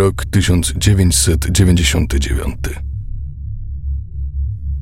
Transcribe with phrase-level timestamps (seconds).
[0.00, 2.56] Rok 1999.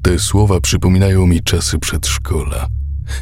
[0.03, 2.69] Te słowa przypominają mi czasy przedszkola,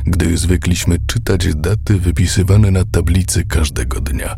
[0.06, 4.36] gdy zwykliśmy czytać daty wypisywane na tablicy każdego dnia.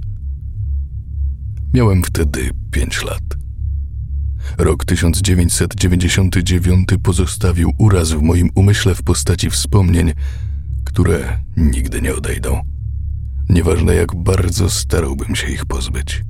[1.75, 3.23] Miałem wtedy pięć lat.
[4.59, 10.13] Rok 1999 pozostawił uraz w moim umyśle w postaci wspomnień,
[10.85, 12.61] które nigdy nie odejdą.
[13.49, 16.28] Nieważne jak bardzo starałbym się ich pozbyć.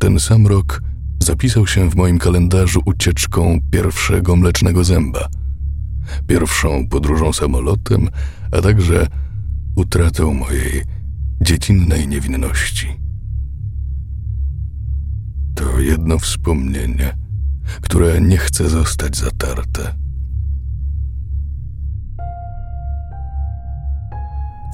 [0.00, 0.82] Ten sam rok
[1.22, 5.28] zapisał się w moim kalendarzu ucieczką pierwszego mlecznego zęba,
[6.26, 8.08] pierwszą podróżą samolotem,
[8.52, 9.06] a także
[9.76, 10.82] utratą mojej
[11.40, 13.00] dziecinnej niewinności.
[15.54, 17.16] To jedno wspomnienie,
[17.80, 19.94] które nie chce zostać zatarte.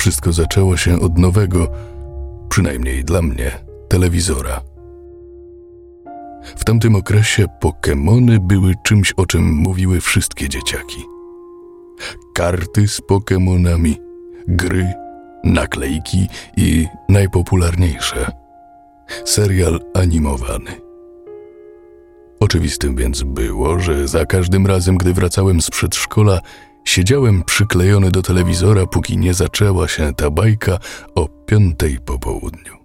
[0.00, 1.72] Wszystko zaczęło się od nowego,
[2.48, 3.50] przynajmniej dla mnie,
[3.88, 4.75] telewizora.
[6.56, 11.04] W tamtym okresie Pokémony były czymś, o czym mówiły wszystkie dzieciaki.
[12.34, 13.96] Karty z Pokémonami,
[14.48, 14.92] gry,
[15.44, 18.30] naklejki i najpopularniejsze
[19.24, 20.70] serial animowany.
[22.40, 26.40] Oczywistym więc było, że za każdym razem, gdy wracałem z przedszkola,
[26.84, 30.78] siedziałem przyklejony do telewizora, póki nie zaczęła się ta bajka
[31.14, 32.75] o piątej po południu.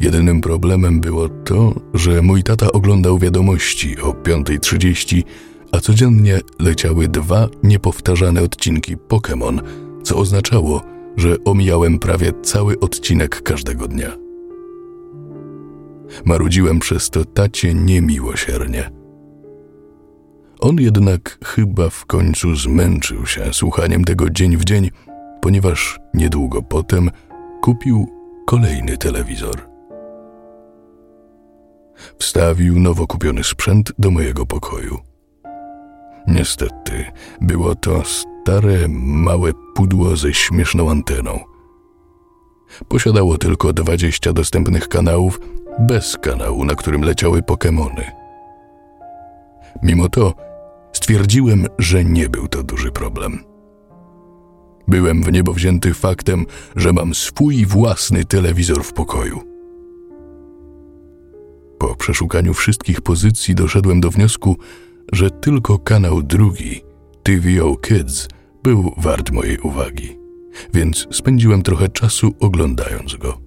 [0.00, 5.22] Jedynym problemem było to, że mój tata oglądał wiadomości o 5.30,
[5.72, 9.60] a codziennie leciały dwa niepowtarzane odcinki Pokémon,
[10.02, 10.82] co oznaczało,
[11.16, 14.16] że omijałem prawie cały odcinek każdego dnia.
[16.24, 18.90] Marudziłem przez to tacie niemiłosiernie.
[20.60, 24.90] On jednak chyba w końcu zmęczył się słuchaniem tego dzień w dzień,
[25.40, 27.10] ponieważ niedługo potem
[27.62, 28.08] kupił
[28.46, 29.69] kolejny telewizor.
[32.18, 34.98] Wstawił nowo kupiony sprzęt do mojego pokoju.
[36.26, 37.04] Niestety,
[37.40, 41.40] było to stare, małe pudło ze śmieszną anteną.
[42.88, 45.40] Posiadało tylko 20 dostępnych kanałów,
[45.78, 48.02] bez kanału, na którym leciały Pokémony.
[49.82, 50.34] Mimo to
[50.92, 53.44] stwierdziłem, że nie był to duży problem.
[54.88, 56.46] Byłem w niebo wzięty faktem,
[56.76, 59.49] że mam swój własny telewizor w pokoju.
[61.80, 64.56] Po przeszukaniu wszystkich pozycji doszedłem do wniosku,
[65.12, 66.80] że tylko kanał drugi,
[67.22, 68.28] TVO Kids,
[68.62, 70.18] był wart mojej uwagi,
[70.74, 73.40] więc spędziłem trochę czasu oglądając go.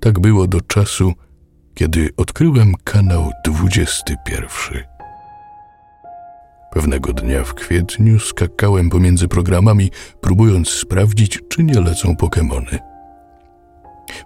[0.00, 1.12] Tak było do czasu,
[1.74, 4.84] kiedy odkryłem kanał 21.
[6.72, 9.90] Pewnego dnia w kwietniu skakałem pomiędzy programami,
[10.20, 12.87] próbując sprawdzić, czy nie lecą Pokemony.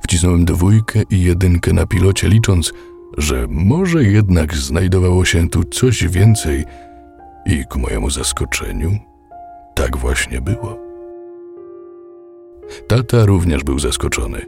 [0.00, 2.72] Wcisnąłem dwójkę i jedynkę na pilocie, licząc,
[3.18, 6.64] że może jednak znajdowało się tu coś więcej,
[7.46, 8.98] i ku mojemu zaskoczeniu,
[9.74, 10.78] tak właśnie było.
[12.88, 14.46] Tata również był zaskoczony,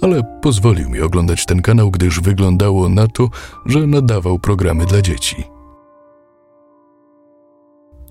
[0.00, 3.28] ale pozwolił mi oglądać ten kanał, gdyż wyglądało na to,
[3.66, 5.44] że nadawał programy dla dzieci.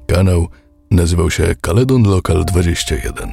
[0.08, 0.48] Kanał
[0.92, 3.30] nazywał się Caledon Local 21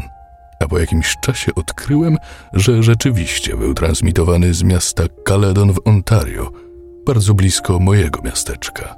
[0.63, 2.17] a po jakimś czasie odkryłem,
[2.53, 6.51] że rzeczywiście był transmitowany z miasta Caledon w Ontario,
[7.07, 8.95] bardzo blisko mojego miasteczka.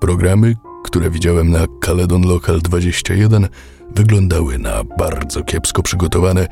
[0.00, 3.48] Programy, które widziałem na Caledon Local 21,
[3.94, 6.48] wyglądały na bardzo kiepsko przygotowane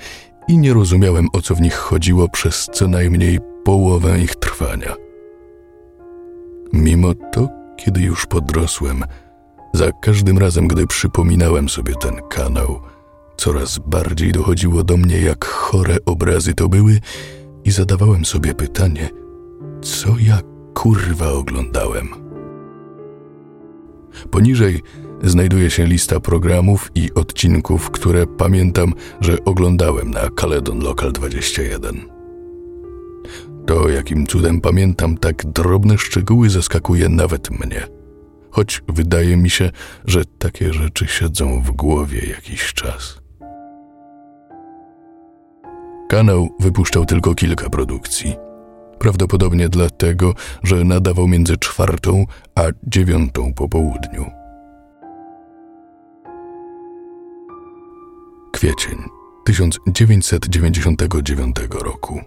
[0.49, 4.95] i nie rozumiałem o co w nich chodziło przez co najmniej połowę ich trwania.
[6.73, 9.05] Mimo to, kiedy już podrosłem,
[9.73, 12.81] za każdym razem, gdy przypominałem sobie ten kanał,
[13.37, 17.01] coraz bardziej dochodziło do mnie, jak chore obrazy to były,
[17.65, 19.11] i zadawałem sobie pytanie,
[19.83, 20.39] co ja
[20.75, 22.09] kurwa oglądałem.
[24.31, 24.83] Poniżej
[25.23, 32.01] znajduje się lista programów i odcinków, które pamiętam, że oglądałem na Caledon Local 21.
[33.67, 38.00] To, jakim cudem pamiętam tak drobne szczegóły, zaskakuje nawet mnie
[38.51, 39.71] choć wydaje mi się,
[40.05, 43.21] że takie rzeczy siedzą w głowie jakiś czas.
[46.09, 48.37] Kanał wypuszczał tylko kilka produkcji.
[48.99, 54.31] Prawdopodobnie dlatego, że nadawał między czwartą a dziewiątą po południu.
[58.53, 58.99] Kwiecień
[59.45, 62.21] 1999 roku.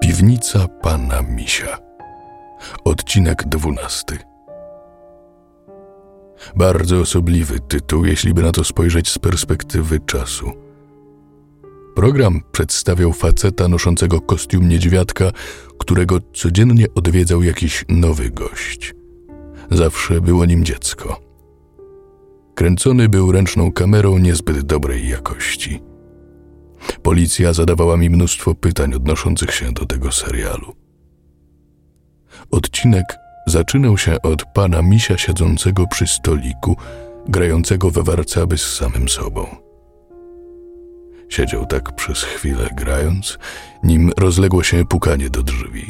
[0.00, 1.85] Piwnica pana Misia.
[2.84, 4.18] Odcinek dwunasty.
[6.56, 10.52] Bardzo osobliwy tytuł, jeśli by na to spojrzeć z perspektywy czasu.
[11.94, 15.30] Program przedstawiał faceta noszącego kostium niedźwiadka,
[15.78, 18.94] którego codziennie odwiedzał jakiś nowy gość.
[19.70, 21.20] Zawsze było nim dziecko.
[22.54, 25.82] Kręcony był ręczną kamerą niezbyt dobrej jakości.
[27.02, 30.85] Policja zadawała mi mnóstwo pytań odnoszących się do tego serialu.
[32.50, 36.76] Odcinek zaczynał się od pana misia siedzącego przy stoliku,
[37.28, 39.46] grającego we warcaby z samym sobą.
[41.28, 43.38] Siedział tak przez chwilę grając,
[43.82, 45.86] nim rozległo się pukanie do drzwi.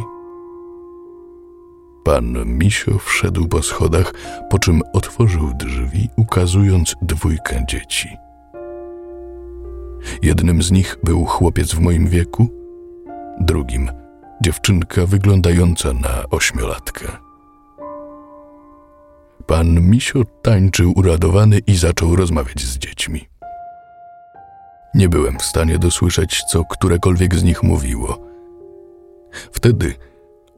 [2.04, 4.14] Pan Misio wszedł po schodach,
[4.50, 8.08] po czym otworzył drzwi, ukazując dwójkę dzieci.
[10.22, 12.48] Jednym z nich był chłopiec w moim wieku,
[13.40, 13.90] drugim
[14.42, 17.06] dziewczynka wyglądająca na ośmiolatkę.
[19.46, 23.28] Pan Misio tańczył uradowany i zaczął rozmawiać z dziećmi.
[24.94, 28.18] Nie byłem w stanie dosłyszeć, co którekolwiek z nich mówiło.
[29.52, 29.94] Wtedy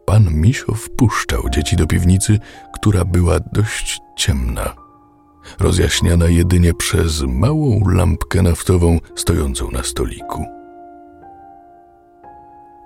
[0.05, 2.39] pan Misio wpuszczał dzieci do piwnicy,
[2.75, 4.75] która była dość ciemna,
[5.59, 10.58] rozjaśniana jedynie przez małą lampkę naftową stojącą na stoliku.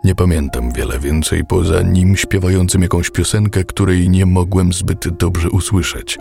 [0.04, 6.18] Nie pamiętam wiele więcej poza nim śpiewającym jakąś piosenkę, której nie mogłem zbyt dobrze usłyszeć,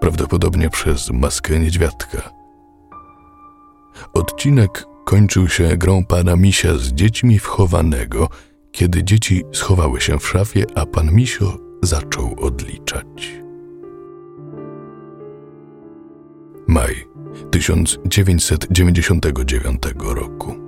[0.00, 2.30] prawdopodobnie przez maskę niedźwiadka.
[4.14, 8.28] Odcinek kończył się grą pana Misia z dziećmi wchowanego,
[8.72, 13.32] kiedy dzieci schowały się w szafie, a pan Misio zaczął odliczać.
[16.66, 16.94] Maj
[17.50, 20.67] 1999 roku.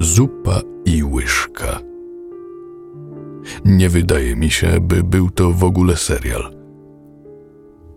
[0.00, 1.80] Zupa i łyżka.
[3.64, 6.54] Nie wydaje mi się, by był to w ogóle serial.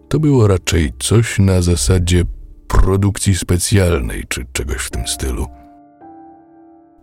[0.09, 2.23] To było raczej coś na zasadzie
[2.67, 5.47] produkcji specjalnej czy czegoś w tym stylu.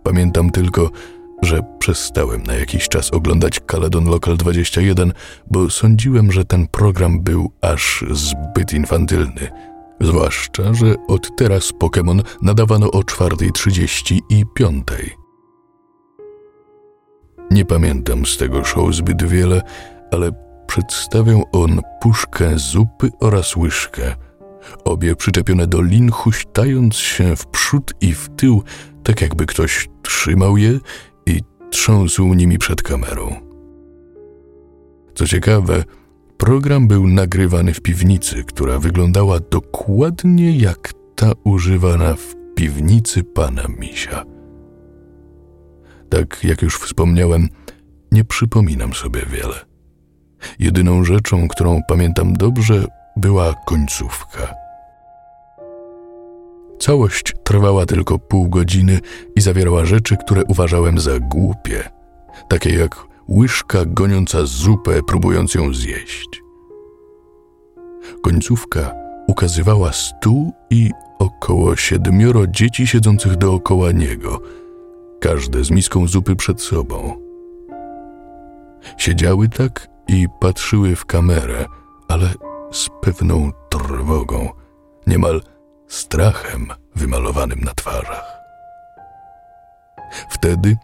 [0.03, 0.91] Pamiętam tylko,
[1.41, 5.13] że przestałem na jakiś czas oglądać Caledon Local 21,
[5.51, 9.74] bo sądziłem, że ten program był aż zbyt infantylny.
[10.01, 15.09] Zwłaszcza, że od teraz Pokémon nadawano o 4.30 i 5.00.
[17.51, 19.61] Nie pamiętam z tego show zbyt wiele,
[20.11, 20.31] ale
[20.67, 24.15] przedstawiał on puszkę zupy oraz łyżkę,
[24.85, 28.63] obie przyczepione do lin, huśtając się w przód i w tył,
[29.03, 30.79] tak jakby ktoś trzymał je
[31.25, 31.39] i
[31.69, 33.35] trząsł nimi przed kamerą.
[35.15, 35.83] Co ciekawe,
[36.37, 44.23] program był nagrywany w piwnicy, która wyglądała dokładnie jak ta używana w piwnicy pana Misia.
[46.09, 47.47] Tak jak już wspomniałem,
[48.11, 49.55] nie przypominam sobie wiele.
[50.59, 52.85] Jedyną rzeczą, którą pamiętam dobrze,
[53.17, 54.53] była końcówka.
[56.79, 58.99] Całość trwała tylko pół godziny
[59.35, 61.83] i zawierała rzeczy, które uważałem za głupie,
[62.49, 62.95] takie jak
[63.29, 66.43] łyżka goniąca zupę, próbując ją zjeść.
[68.23, 68.93] Końcówka
[69.27, 74.41] ukazywała stół i około siedmioro dzieci siedzących dookoła niego,
[75.21, 77.21] każde z miską zupy przed sobą.
[78.97, 81.65] Siedziały tak i patrzyły w kamerę,
[82.07, 82.29] ale
[82.71, 84.49] z pewną trwogą,
[85.07, 85.41] niemal
[85.87, 88.35] strachem wymalowanym na twarzach.
[90.29, 90.77] Wtedy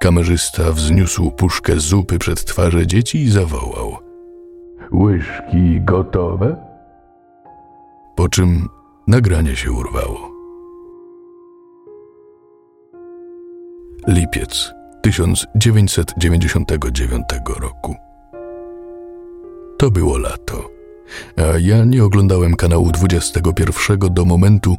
[0.00, 3.96] kamerzysta wzniósł puszkę zupy przed twarze dzieci i zawołał:
[4.92, 6.56] Łyżki gotowe?
[8.16, 8.68] Po czym
[9.06, 10.30] nagranie się urwało.
[14.08, 17.24] Lipiec 1999
[17.60, 17.96] roku.
[19.78, 20.78] To było lato
[21.36, 24.78] a ja nie oglądałem kanału 21 do momentu,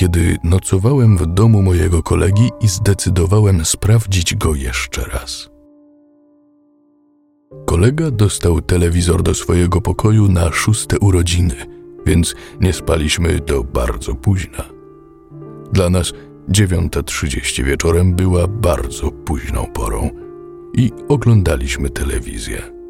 [0.00, 5.50] kiedy nocowałem w domu mojego kolegi i zdecydowałem sprawdzić go jeszcze raz.
[7.66, 11.54] Kolega dostał telewizor do swojego pokoju na szóste urodziny,
[12.06, 14.64] więc nie spaliśmy do bardzo późna.
[15.72, 16.12] Dla nas
[16.48, 20.10] 9.30 wieczorem była bardzo późną porą
[20.74, 22.80] i oglądaliśmy telewizję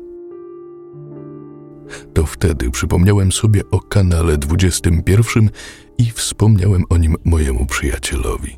[2.15, 5.51] to wtedy przypomniałem sobie o kanale 21
[6.01, 8.57] i wspomniałem o nim mojemu przyjacielowi.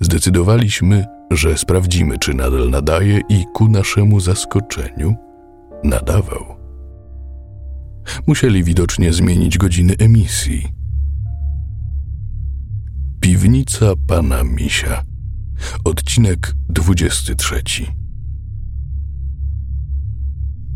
[0.00, 5.14] Zdecydowaliśmy, że sprawdzimy, czy nadal nadaje, i ku naszemu zaskoczeniu
[5.84, 6.44] nadawał.
[8.26, 10.68] Musieli widocznie zmienić godziny emisji.
[13.20, 15.02] Piwnica pana Misia,
[15.84, 17.62] odcinek 23.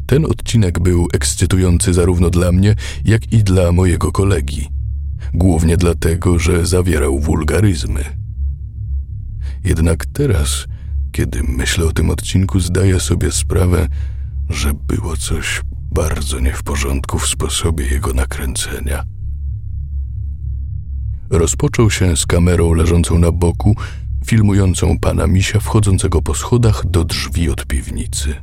[0.07, 4.75] Ten odcinek był ekscytujący zarówno dla mnie, jak i dla mojego kolegi.
[5.35, 8.05] Głównie dlatego, że zawierał wulgaryzmy.
[9.65, 10.67] Jednak teraz,
[11.13, 13.89] kiedy myślę o tym odcinku, zdaję sobie sprawę,
[14.49, 19.05] że było coś bardzo nie w porządku w sposobie jego nakręcenia.
[21.31, 23.77] Rozpoczął się z kamerą leżącą na boku,
[24.27, 28.35] filmującą pana misia wchodzącego po schodach do drzwi od piwnicy.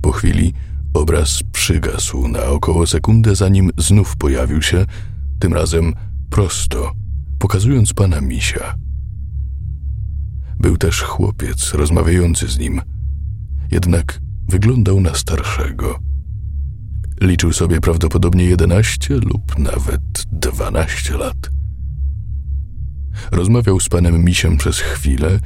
[0.00, 0.54] Po chwili
[0.96, 4.84] obraz przygasł na około sekundę, zanim znów pojawił się,
[5.38, 5.94] tym razem
[6.30, 6.92] prosto,
[7.38, 8.74] pokazując pana misia.
[10.60, 12.82] Był też chłopiec rozmawiający z nim,
[13.72, 15.98] jednak wyglądał na starszego.
[17.20, 21.50] Liczył sobie prawdopodobnie jedenaście lub nawet dwanaście lat.
[23.32, 25.38] Rozmawiał z panem Misiem przez chwilę,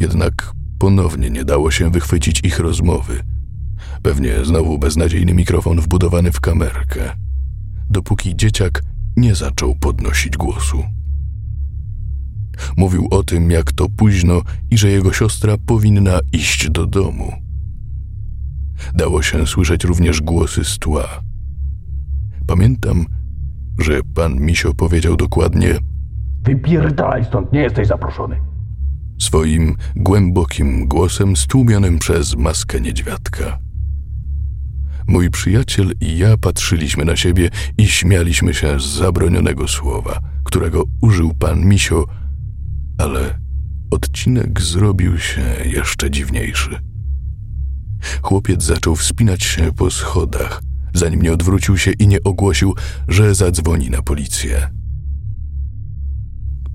[0.00, 3.33] jednak ponownie nie dało się wychwycić ich rozmowy.
[4.04, 7.12] Pewnie znowu beznadziejny mikrofon wbudowany w kamerkę,
[7.90, 8.82] dopóki dzieciak
[9.16, 10.84] nie zaczął podnosić głosu.
[12.76, 17.32] Mówił o tym, jak to późno i że jego siostra powinna iść do domu.
[18.94, 21.20] Dało się słyszeć również głosy z tła.
[22.46, 23.06] Pamiętam,
[23.78, 25.78] że pan Misio powiedział dokładnie:
[26.42, 28.36] Wypierdalaj stąd, nie jesteś zaproszony.
[29.18, 33.63] Swoim głębokim głosem stłumionym przez maskę niedźwiadka.
[35.06, 41.34] Mój przyjaciel i ja patrzyliśmy na siebie i śmialiśmy się z zabronionego słowa, którego użył
[41.34, 42.06] pan Misio,
[42.98, 43.38] ale
[43.90, 46.80] odcinek zrobił się jeszcze dziwniejszy.
[48.22, 50.62] Chłopiec zaczął wspinać się po schodach,
[50.94, 52.74] zanim nie odwrócił się i nie ogłosił,
[53.08, 54.70] że zadzwoni na policję.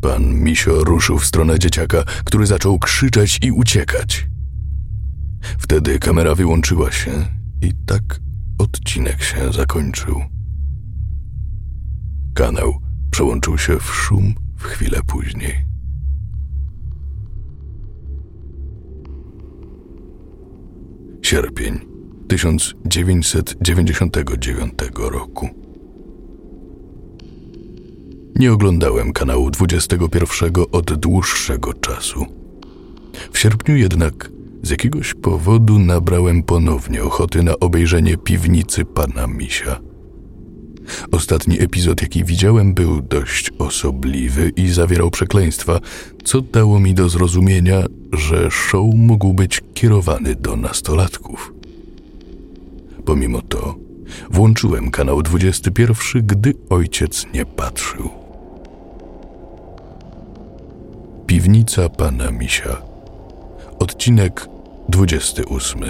[0.01, 4.27] Pan Misio ruszył w stronę dzieciaka, który zaczął krzyczeć i uciekać.
[5.57, 8.19] Wtedy kamera wyłączyła się i tak
[8.57, 10.21] odcinek się zakończył.
[12.33, 12.73] Kanał
[13.11, 15.65] przełączył się w szum w chwilę później.
[21.21, 21.79] Sierpień
[22.27, 25.49] 1999 roku.
[28.35, 32.25] Nie oglądałem kanału 21 od dłuższego czasu.
[33.31, 34.31] W sierpniu jednak
[34.63, 39.79] z jakiegoś powodu nabrałem ponownie ochoty na obejrzenie piwnicy pana Misia.
[41.11, 45.79] Ostatni epizod, jaki widziałem, był dość osobliwy i zawierał przekleństwa,
[46.23, 51.53] co dało mi do zrozumienia, że show mógł być kierowany do nastolatków.
[53.05, 53.75] Pomimo to,
[54.31, 58.09] włączyłem kanał 21, gdy ojciec nie patrzył.
[61.27, 62.88] Piwnica pana Misia.
[63.79, 64.48] Odcinek
[64.89, 65.81] 28.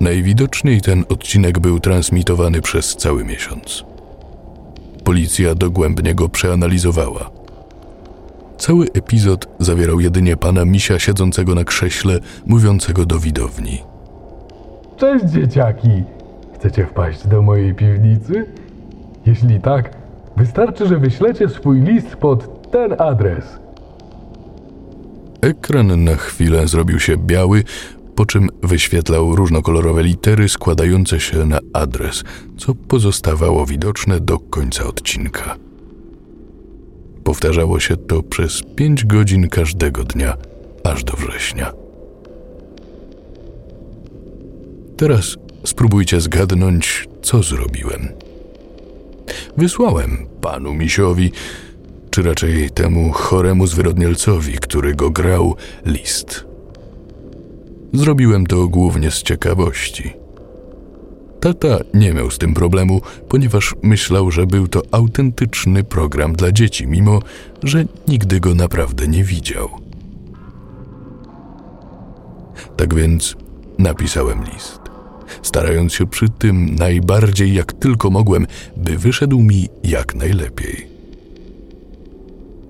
[0.00, 3.84] Najwidoczniej ten odcinek był transmitowany przez cały miesiąc.
[5.04, 7.30] Policja dogłębnie go przeanalizowała.
[8.58, 13.78] Cały epizod zawierał jedynie pana Misia siedzącego na krześle, mówiącego do widowni.
[14.96, 16.04] Cześć dzieciaki!
[16.54, 18.46] Chcecie wpaść do mojej piwnicy?
[19.26, 19.90] Jeśli tak,
[20.36, 23.58] wystarczy, że wyślecie swój list pod ten adres.
[25.40, 27.64] Ekran na chwilę zrobił się biały,
[28.14, 32.24] po czym wyświetlał różnokolorowe litery składające się na adres,
[32.58, 35.56] co pozostawało widoczne do końca odcinka.
[37.24, 40.36] Powtarzało się to przez pięć godzin każdego dnia,
[40.84, 41.72] aż do września.
[44.96, 48.08] Teraz spróbujcie zgadnąć, co zrobiłem.
[49.56, 51.32] Wysłałem panu Misiowi,
[52.20, 56.44] czy raczej temu choremu zwyrodnielcowi, który go grał, list.
[57.92, 60.12] Zrobiłem to głównie z ciekawości.
[61.40, 66.86] Tata nie miał z tym problemu, ponieważ myślał, że był to autentyczny program dla dzieci,
[66.86, 67.20] mimo
[67.62, 69.68] że nigdy go naprawdę nie widział.
[72.76, 73.36] Tak więc
[73.78, 74.80] napisałem list,
[75.42, 78.46] starając się przy tym najbardziej jak tylko mogłem,
[78.76, 80.89] by wyszedł mi jak najlepiej.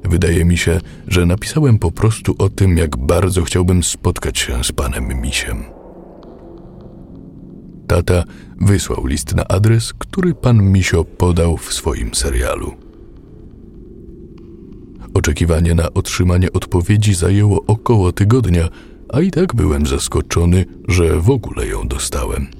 [0.04, 4.72] Wydaje mi się, że napisałem po prostu o tym, jak bardzo chciałbym spotkać się z
[4.72, 5.64] panem Misiem.
[7.86, 8.24] Tata
[8.60, 12.74] wysłał list na adres, który pan Misio podał w swoim serialu.
[15.14, 18.68] Oczekiwanie na otrzymanie odpowiedzi zajęło około tygodnia,
[19.08, 22.59] a i tak byłem zaskoczony, że w ogóle ją dostałem.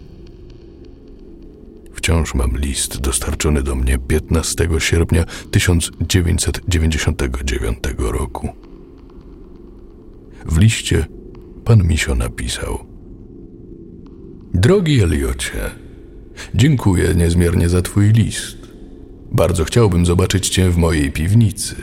[2.00, 8.48] Wciąż mam list dostarczony do mnie 15 sierpnia 1999 roku.
[10.46, 11.06] W liście
[11.64, 12.78] pan Misio napisał:
[14.54, 15.70] Drogi Eliocie,
[16.54, 18.56] Dziękuję niezmiernie za Twój list.
[19.32, 21.76] Bardzo chciałbym zobaczyć Cię w mojej piwnicy.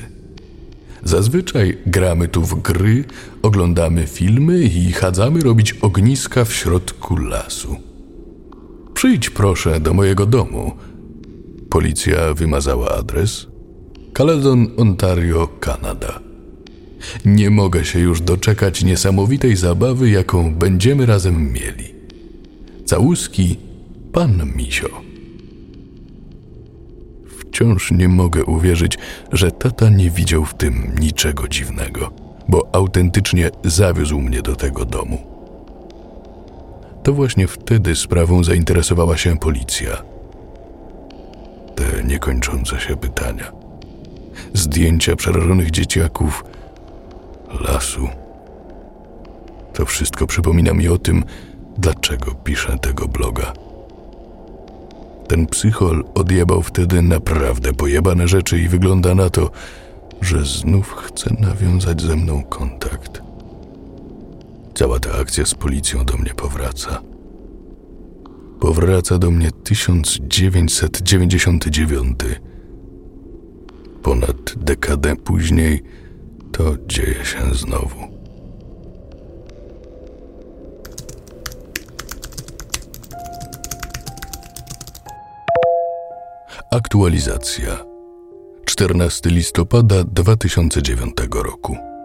[1.03, 3.03] Zazwyczaj gramy tu w gry,
[3.41, 7.96] oglądamy filmy i chadzamy robić ogniska w środku lasu.
[8.97, 10.71] Przyjdź proszę do mojego domu.
[11.69, 13.47] Policja wymazała adres.
[14.13, 16.19] Caledon, Ontario, Kanada.
[17.25, 21.93] Nie mogę się już doczekać niesamowitej zabawy, jaką będziemy razem mieli.
[22.85, 23.55] Całuski,
[24.13, 25.01] pan Misio.
[27.39, 28.97] Wciąż nie mogę uwierzyć,
[29.31, 32.11] że tata nie widział w tym niczego dziwnego,
[32.47, 35.36] bo autentycznie zawiózł mnie do tego domu.
[37.07, 40.03] To właśnie wtedy sprawą zainteresowała się policja.
[41.75, 43.51] Te niekończące się pytania.
[44.53, 46.43] Zdjęcia przerażonych dzieciaków,
[47.61, 48.07] lasu.
[49.73, 51.23] To wszystko przypomina mi o tym,
[51.77, 53.53] dlaczego piszę tego bloga.
[55.27, 59.51] Ten psychol odjebał wtedy naprawdę pojebane rzeczy i wygląda na to,
[60.21, 63.26] że znów chce nawiązać ze mną kontakt.
[64.77, 67.01] Cała ta akcja z policją do mnie powraca.
[68.59, 72.19] Powraca do mnie 1999.
[74.03, 75.83] Ponad dekadę później
[76.51, 77.99] to dzieje się znowu.
[86.71, 87.85] Aktualizacja
[88.65, 91.96] 14 listopada 2009 roku.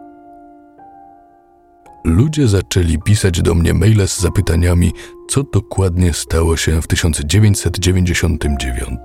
[2.04, 4.92] Ludzie zaczęli pisać do mnie maile z zapytaniami,
[5.28, 9.00] co dokładnie stało się w 1999.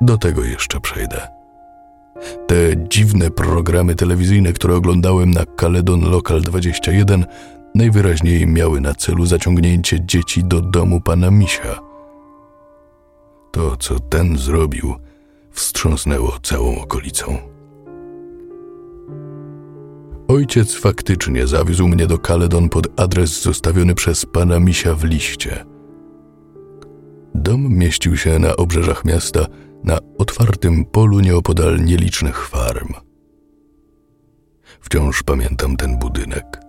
[0.00, 1.28] Do tego jeszcze przejdę.
[2.46, 7.24] Te dziwne programy telewizyjne, które oglądałem na Caledon Local 21,
[7.74, 11.80] najwyraźniej miały na celu zaciągnięcie dzieci do domu pana Misia.
[13.52, 14.94] To, co ten zrobił,
[15.50, 17.53] wstrząsnęło całą okolicą.
[20.28, 25.64] Ojciec faktycznie zawiózł mnie do Caledon pod adres zostawiony przez pana Misia w liście.
[27.34, 29.46] Dom mieścił się na obrzeżach miasta,
[29.84, 32.88] na otwartym polu nieopodal nielicznych farm.
[34.80, 36.60] Wciąż pamiętam ten budynek.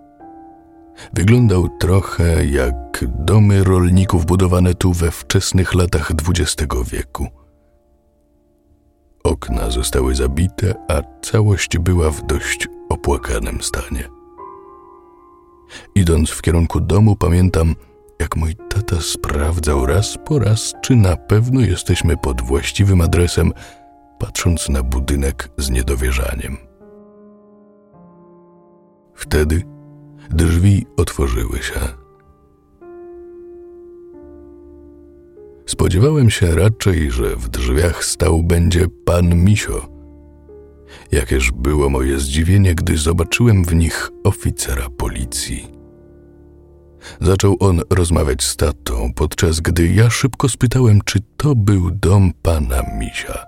[1.12, 7.26] Wyglądał trochę jak domy rolników budowane tu we wczesnych latach XX wieku.
[9.24, 14.08] Okna zostały zabite, a całość była w dość opłakanym stanie.
[15.94, 17.74] Idąc w kierunku domu, pamiętam,
[18.20, 23.52] jak mój tata sprawdzał raz po raz, czy na pewno jesteśmy pod właściwym adresem,
[24.18, 26.56] patrząc na budynek z niedowierzaniem.
[29.14, 29.62] Wtedy
[30.30, 31.80] drzwi otworzyły się.
[35.66, 39.95] Spodziewałem się raczej, że w drzwiach stał będzie pan Misio.
[41.12, 45.76] Jakież było moje zdziwienie, gdy zobaczyłem w nich oficera policji.
[47.20, 52.82] Zaczął on rozmawiać z tatą, podczas gdy ja szybko spytałem, czy to był dom pana
[52.98, 53.44] Misia.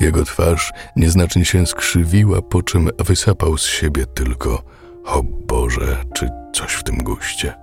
[0.00, 4.62] Jego twarz nieznacznie się skrzywiła, po czym wysapał z siebie tylko
[5.04, 7.54] o Boże, czy coś w tym guście.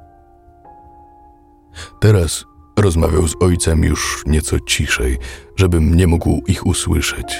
[1.99, 2.45] Teraz
[2.79, 5.17] rozmawiał z ojcem już nieco ciszej,
[5.55, 7.39] żebym nie mógł ich usłyszeć,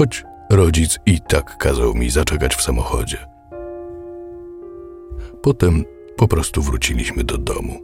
[0.00, 3.18] choć rodzic i tak kazał mi zaczekać w samochodzie.
[5.42, 5.84] Potem
[6.16, 7.80] po prostu wróciliśmy do domu.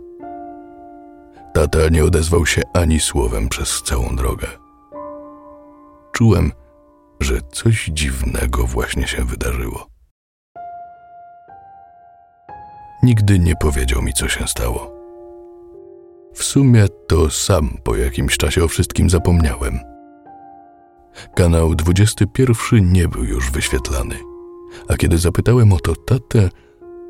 [1.55, 4.47] Tata nie odezwał się ani słowem przez całą drogę.
[6.13, 6.53] Czułem,
[7.21, 9.87] że coś dziwnego właśnie się wydarzyło.
[13.03, 14.93] Nigdy nie powiedział mi, co się stało.
[16.35, 19.96] W sumie to sam po jakimś czasie o wszystkim zapomniałem.
[21.35, 24.15] Kanał 21 nie był już wyświetlany,
[24.89, 26.49] a kiedy zapytałem o to tatę,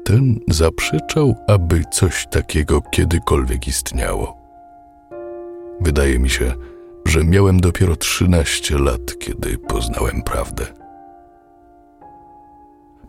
[0.04, 4.36] ten zaprzeczał, aby coś takiego kiedykolwiek istniało.
[5.80, 6.54] Wydaje mi się,
[7.06, 10.66] że miałem dopiero 13 lat, kiedy poznałem prawdę.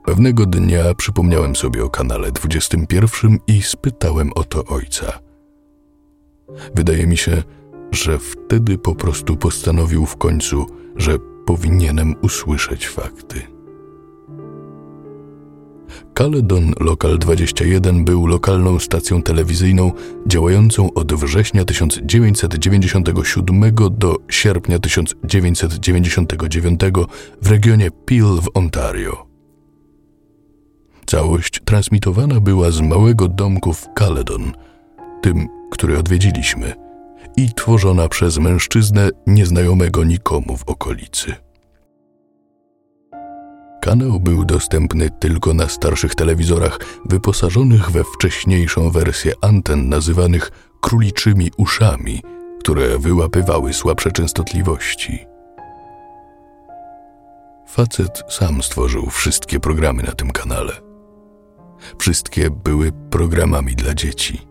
[0.05, 5.19] Pewnego dnia przypomniałem sobie o kanale 21 i spytałem o to ojca.
[6.75, 7.43] Wydaje mi się,
[7.91, 10.65] że wtedy po prostu postanowił w końcu,
[10.97, 13.57] że powinienem usłyszeć fakty.
[16.13, 19.91] Caledon Local 21 był lokalną stacją telewizyjną
[20.27, 26.81] działającą od września 1997 do sierpnia 1999
[27.41, 29.27] w regionie Peel w Ontario.
[31.05, 34.51] Całość transmitowana była z małego domku w Caledon,
[35.21, 36.86] tym, który odwiedziliśmy,
[37.37, 41.35] i tworzona przez mężczyznę nieznajomego nikomu w okolicy.
[43.81, 52.21] Kanał był dostępny tylko na starszych telewizorach wyposażonych we wcześniejszą wersję anten nazywanych króliczymi uszami,
[52.59, 55.25] które wyłapywały słabsze częstotliwości.
[57.67, 60.73] Facet sam stworzył wszystkie programy na tym kanale.
[61.99, 64.46] Wszystkie były programami dla dzieci.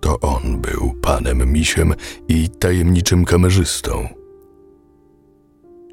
[0.00, 1.94] To on był panem misiem
[2.28, 4.08] i tajemniczym kamerzystą.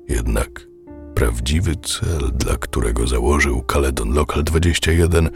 [0.10, 0.68] Jednak
[1.16, 5.30] prawdziwy cel, dla którego założył Caledon Local 21,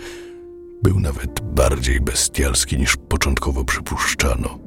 [0.83, 4.59] był nawet bardziej bestialski niż początkowo przypuszczano.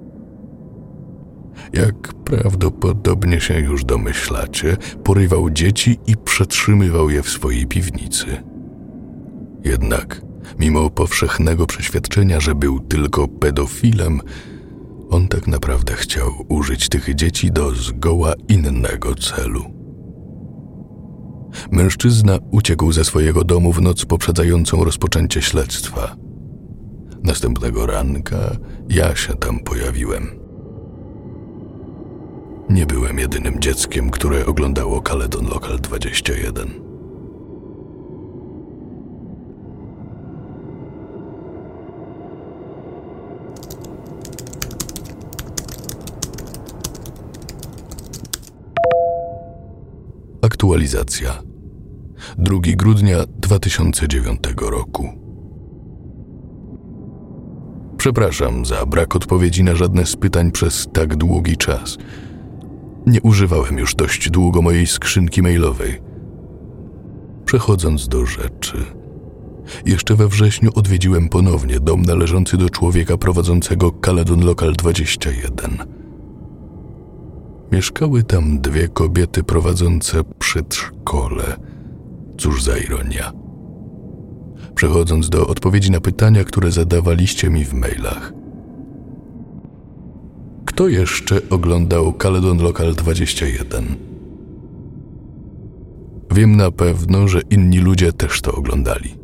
[1.72, 8.26] Jak prawdopodobnie się już domyślacie, porywał dzieci i przetrzymywał je w swojej piwnicy.
[9.64, 10.20] Jednak,
[10.58, 14.20] mimo powszechnego przeświadczenia, że był tylko pedofilem,
[15.10, 19.64] on tak naprawdę chciał użyć tych dzieci do zgoła innego celu.
[21.70, 26.16] Mężczyzna uciekł ze swojego domu w noc poprzedzającą rozpoczęcie śledztwa.
[27.22, 28.56] Następnego ranka
[28.88, 30.44] ja się tam pojawiłem.
[32.70, 36.83] Nie byłem jedynym dzieckiem, które oglądało Caledon Local 21.
[50.44, 51.42] Aktualizacja.
[52.38, 55.08] 2 grudnia 2009 roku.
[57.96, 61.98] Przepraszam za brak odpowiedzi na żadne z pytań przez tak długi czas.
[63.06, 66.00] Nie używałem już dość długo mojej skrzynki mailowej.
[67.44, 68.84] Przechodząc do rzeczy.
[69.86, 76.03] Jeszcze we wrześniu odwiedziłem ponownie dom należący do człowieka prowadzącego Caledon Local 21.
[77.72, 81.56] Mieszkały tam dwie kobiety prowadzące przedszkole.
[82.38, 83.32] Cóż za ironia.
[84.74, 88.32] Przechodząc do odpowiedzi na pytania, które zadawaliście mi w mailach.
[90.66, 93.96] Kto jeszcze oglądał Caledon Local 21?
[96.34, 99.14] Wiem na pewno, że inni ludzie też to oglądali.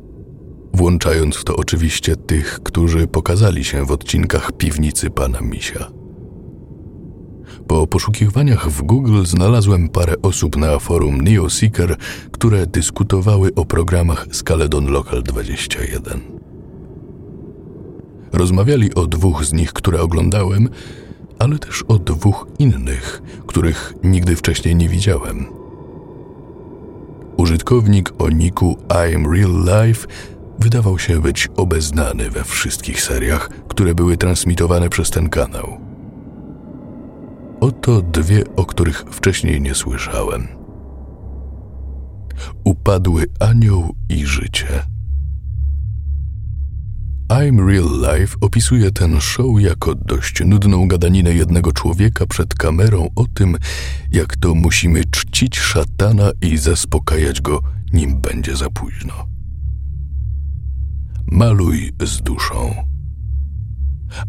[0.75, 6.00] Włączając w to oczywiście tych, którzy pokazali się w odcinkach piwnicy pana Misia.
[7.71, 11.97] Po poszukiwaniach w Google znalazłem parę osób na forum NeoSeeker,
[12.33, 16.21] które dyskutowały o programach z Caledon Local 21.
[18.33, 20.69] Rozmawiali o dwóch z nich, które oglądałem,
[21.39, 25.47] ale też o dwóch innych, których nigdy wcześniej nie widziałem.
[27.37, 30.07] Użytkownik o niku I'm Real Life
[30.59, 35.90] wydawał się być obeznany we wszystkich seriach, które były transmitowane przez ten kanał.
[37.61, 40.49] Oto dwie, o których wcześniej nie słyszałem.
[42.65, 44.67] Upadły anioł i życie.
[47.31, 53.27] I'm Real Life opisuje ten show jako dość nudną gadaninę jednego człowieka przed kamerą o
[53.35, 53.57] tym,
[54.13, 57.61] jak to musimy czcić szatana i zaspokajać go,
[57.93, 59.15] nim będzie za późno.
[61.27, 62.75] Maluj z duszą.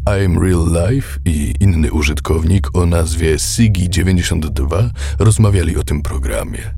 [0.06, 6.74] I'm Real Life i inny użytkownik o nazwie Sigi92 rozmawiali o tym programie.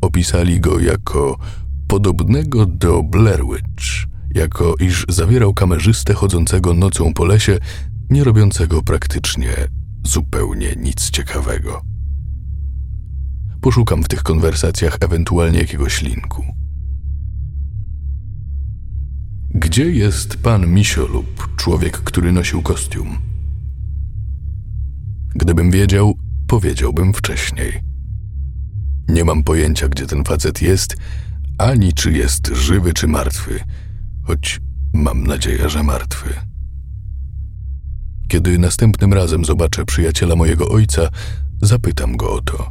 [0.00, 1.38] Opisali go jako
[1.88, 7.58] podobnego do Blair Witch, jako iż zawierał kamerzystę chodzącego nocą po lesie,
[8.10, 9.50] nie robiącego praktycznie
[10.04, 11.82] zupełnie nic ciekawego.
[13.60, 16.59] Poszukam w tych konwersacjach ewentualnie jakiegoś linku.
[19.54, 23.18] Gdzie jest pan Misio lub człowiek, który nosił kostium?
[25.34, 26.14] Gdybym wiedział,
[26.46, 27.80] powiedziałbym wcześniej.
[29.08, 30.96] Nie mam pojęcia, gdzie ten facet jest,
[31.58, 33.60] ani czy jest żywy czy martwy,
[34.22, 34.60] choć
[34.92, 36.34] mam nadzieję, że martwy.
[38.28, 41.08] Kiedy następnym razem zobaczę przyjaciela mojego ojca,
[41.62, 42.70] zapytam go o to.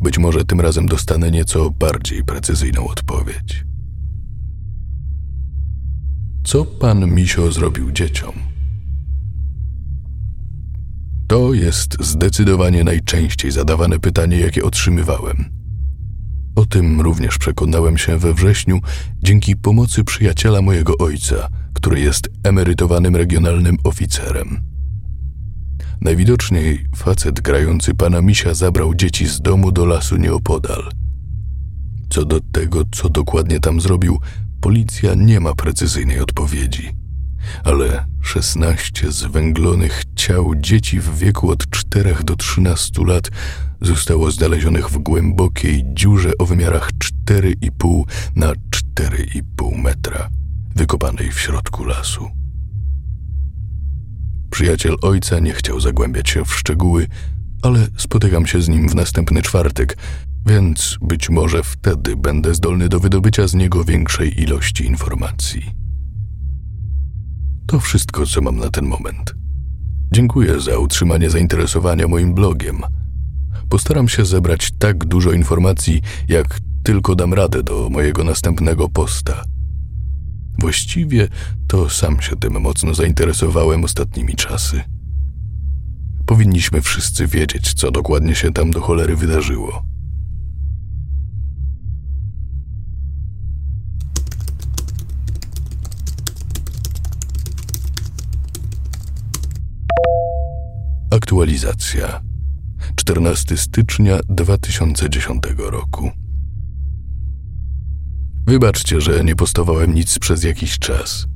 [0.00, 3.67] Być może tym razem dostanę nieco bardziej precyzyjną odpowiedź.
[6.48, 8.32] Co pan Misio zrobił dzieciom?
[11.26, 15.44] To jest zdecydowanie najczęściej zadawane pytanie, jakie otrzymywałem.
[16.56, 18.80] O tym również przekonałem się we wrześniu
[19.22, 24.60] dzięki pomocy przyjaciela mojego ojca, który jest emerytowanym regionalnym oficerem.
[26.00, 30.90] Najwidoczniej facet grający pana misia zabrał dzieci z domu do lasu nieopodal.
[32.10, 34.18] Co do tego, co dokładnie tam zrobił,
[34.60, 36.94] policja nie ma precyzyjnej odpowiedzi.
[37.64, 43.30] ale 16 zwęglonych ciał dzieci w wieku od 4 do 13 lat
[43.80, 46.90] zostało znalezionych w głębokiej dziurze o wymiarach
[47.26, 48.04] 4,5
[48.36, 48.52] na
[48.96, 50.28] 4,5 metra,
[50.76, 52.30] wykopanej w środku lasu.
[54.50, 57.06] Przyjaciel ojca nie chciał zagłębiać się w szczegóły,
[57.62, 59.96] ale spotykam się z nim w następny czwartek,
[60.46, 65.70] więc być może wtedy będę zdolny do wydobycia z niego większej ilości informacji.
[67.66, 69.34] To wszystko, co mam na ten moment.
[70.12, 72.82] Dziękuję za utrzymanie zainteresowania moim blogiem.
[73.68, 79.44] Postaram się zebrać tak dużo informacji, jak tylko dam radę do mojego następnego posta.
[80.58, 81.28] Właściwie
[81.66, 84.82] to sam się tym mocno zainteresowałem ostatnimi czasy.
[86.28, 89.84] Powinniśmy wszyscy wiedzieć, co dokładnie się tam do cholery wydarzyło.
[101.10, 102.20] Aktualizacja
[102.96, 106.10] 14 stycznia 2010 roku.
[108.46, 111.26] Wybaczcie, że nie postawałem nic przez jakiś czas.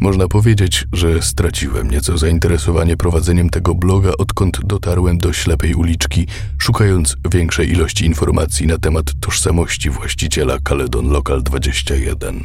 [0.00, 6.26] Można powiedzieć, że straciłem nieco zainteresowanie prowadzeniem tego bloga, odkąd dotarłem do ślepej uliczki,
[6.58, 12.44] szukając większej ilości informacji na temat tożsamości właściciela Caledon Local 21.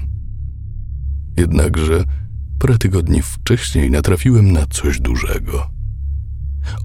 [1.38, 2.03] Jednakże
[2.60, 5.69] parę tygodni wcześniej natrafiłem na coś dużego.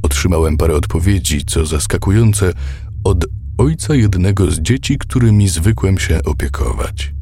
[0.03, 2.53] Otrzymałem parę odpowiedzi, co zaskakujące,
[3.05, 3.27] od
[3.59, 7.17] ojca jednego z dzieci, którymi zwykłem się opiekować.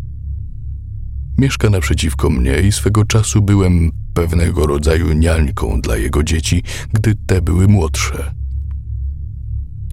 [1.39, 7.43] Mieszka naprzeciwko mnie i swego czasu byłem pewnego rodzaju niańką dla jego dzieci, gdy te
[7.43, 8.35] były młodsze.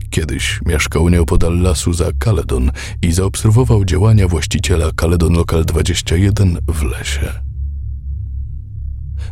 [0.10, 7.34] Kiedyś mieszkał nieopodal lasu za Caledon i zaobserwował działania właściciela Caledon Local 21 w lesie.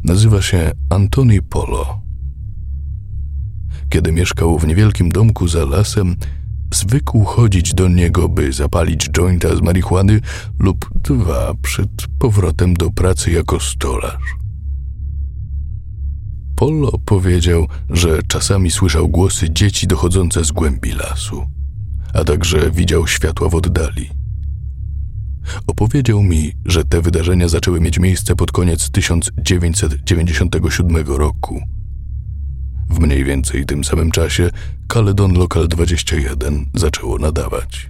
[0.03, 2.01] Nazywa się Antoni Polo.
[3.89, 6.15] Kiedy mieszkał w niewielkim domku za lasem,
[6.73, 10.19] zwykł chodzić do niego, by zapalić jointa z marihuany
[10.59, 14.35] lub dwa przed powrotem do pracy jako stolarz.
[16.55, 21.47] Polo powiedział, że czasami słyszał głosy dzieci dochodzące z głębi lasu,
[22.13, 24.09] a także widział światła w oddali.
[25.67, 31.61] Opowiedział mi, że te wydarzenia zaczęły mieć miejsce pod koniec 1997 roku
[32.91, 34.49] w mniej więcej tym samym czasie
[34.87, 37.89] Caledon Local 21 zaczęło nadawać.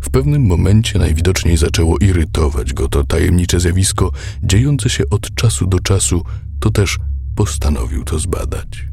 [0.00, 5.80] W pewnym momencie najwidoczniej zaczęło irytować go to tajemnicze zjawisko dziejące się od czasu do
[5.80, 6.24] czasu,
[6.60, 6.98] to też
[7.34, 8.88] postanowił to zbadać.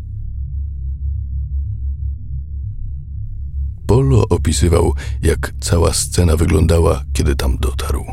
[3.88, 8.06] Polo opisywał, jak cała scena wyglądała, kiedy tam dotarł.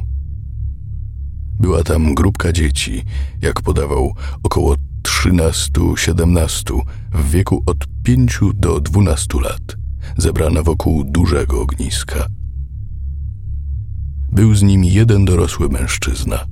[1.61, 3.05] Była tam grupka dzieci,
[3.43, 6.81] jak podawał, około 13-17
[7.13, 9.77] w wieku od 5 do 12 lat,
[10.17, 12.27] zebrana wokół dużego ogniska.
[14.33, 16.47] Był z nim jeden dorosły mężczyzna.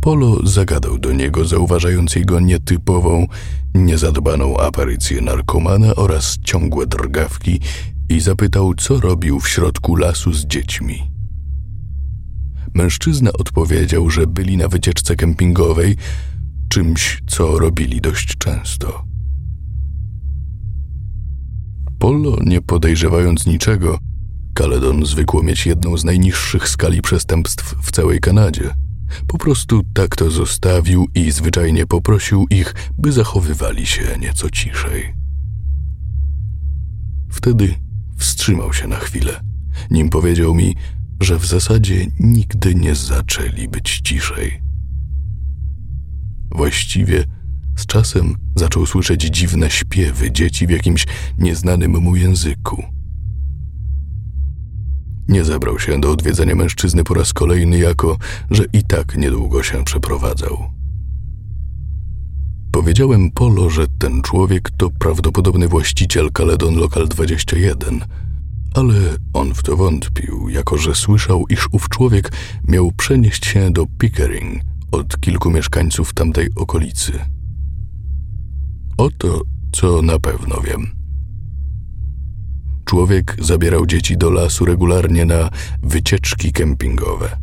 [0.00, 3.26] Polo zagadał do niego, zauważając jego nietypową,
[3.74, 7.60] niezadbaną aparycję narkomana oraz ciągłe drgawki
[8.08, 11.14] i zapytał, co robił w środku lasu z dziećmi.
[12.74, 15.96] Mężczyzna odpowiedział, że byli na wycieczce kempingowej,
[16.74, 19.04] czymś, co robili dość często.
[21.98, 23.98] Polo, nie podejrzewając niczego,
[24.54, 28.74] Caledon zwykło mieć jedną z najniższych skali przestępstw w całej Kanadzie.
[29.26, 35.14] Po prostu tak to zostawił i zwyczajnie poprosił ich, by zachowywali się nieco ciszej.
[37.30, 37.74] Wtedy
[38.16, 39.40] wstrzymał się na chwilę,
[39.90, 40.76] nim powiedział mi,
[41.20, 44.64] że w zasadzie nigdy nie zaczęli być ciszej.
[46.54, 47.24] Właściwie
[47.76, 51.06] z czasem zaczął słyszeć dziwne śpiewy dzieci w jakimś
[51.38, 52.84] nieznanym mu języku.
[55.28, 58.18] Nie zabrał się do odwiedzenia mężczyzny po raz kolejny, jako
[58.50, 60.70] że i tak niedługo się przeprowadzał.
[62.72, 68.04] Powiedziałem Polo, że ten człowiek to prawdopodobny właściciel Caledon Local 21,
[68.74, 68.94] ale
[69.32, 72.32] on w to wątpił, jako że słyszał, iż ów człowiek
[72.68, 74.62] miał przenieść się do Pickering–
[74.94, 77.12] od kilku mieszkańców tamtej okolicy.
[78.98, 79.40] Oto,
[79.72, 80.86] co na pewno wiem.
[82.84, 85.50] Człowiek zabierał dzieci do lasu regularnie na
[85.82, 87.36] wycieczki kempingowe.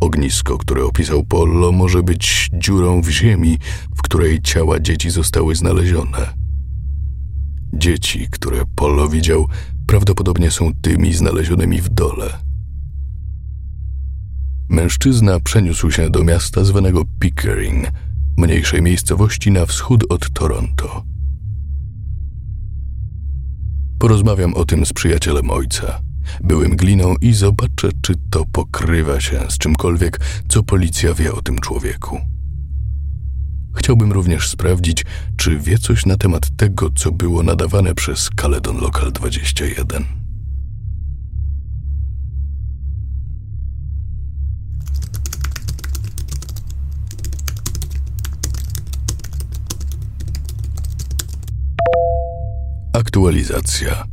[0.00, 3.58] Ognisko, które opisał Pollo, może być dziurą w ziemi,
[3.96, 6.34] w której ciała dzieci zostały znalezione.
[7.72, 9.46] Dzieci, które Pollo widział,
[9.86, 12.47] prawdopodobnie są tymi znalezionymi w dole.
[14.68, 17.86] Mężczyzna przeniósł się do miasta zwanego Pickering,
[18.36, 21.04] mniejszej miejscowości na wschód od Toronto.
[23.98, 26.00] Porozmawiam o tym z przyjacielem ojca,
[26.40, 31.58] byłym gliną i zobaczę, czy to pokrywa się z czymkolwiek, co policja wie o tym
[31.58, 32.20] człowieku.
[33.76, 35.04] Chciałbym również sprawdzić,
[35.36, 40.27] czy wie coś na temat tego, co było nadawane przez Caledon Local 21.
[53.18, 54.04] Aktualizacja.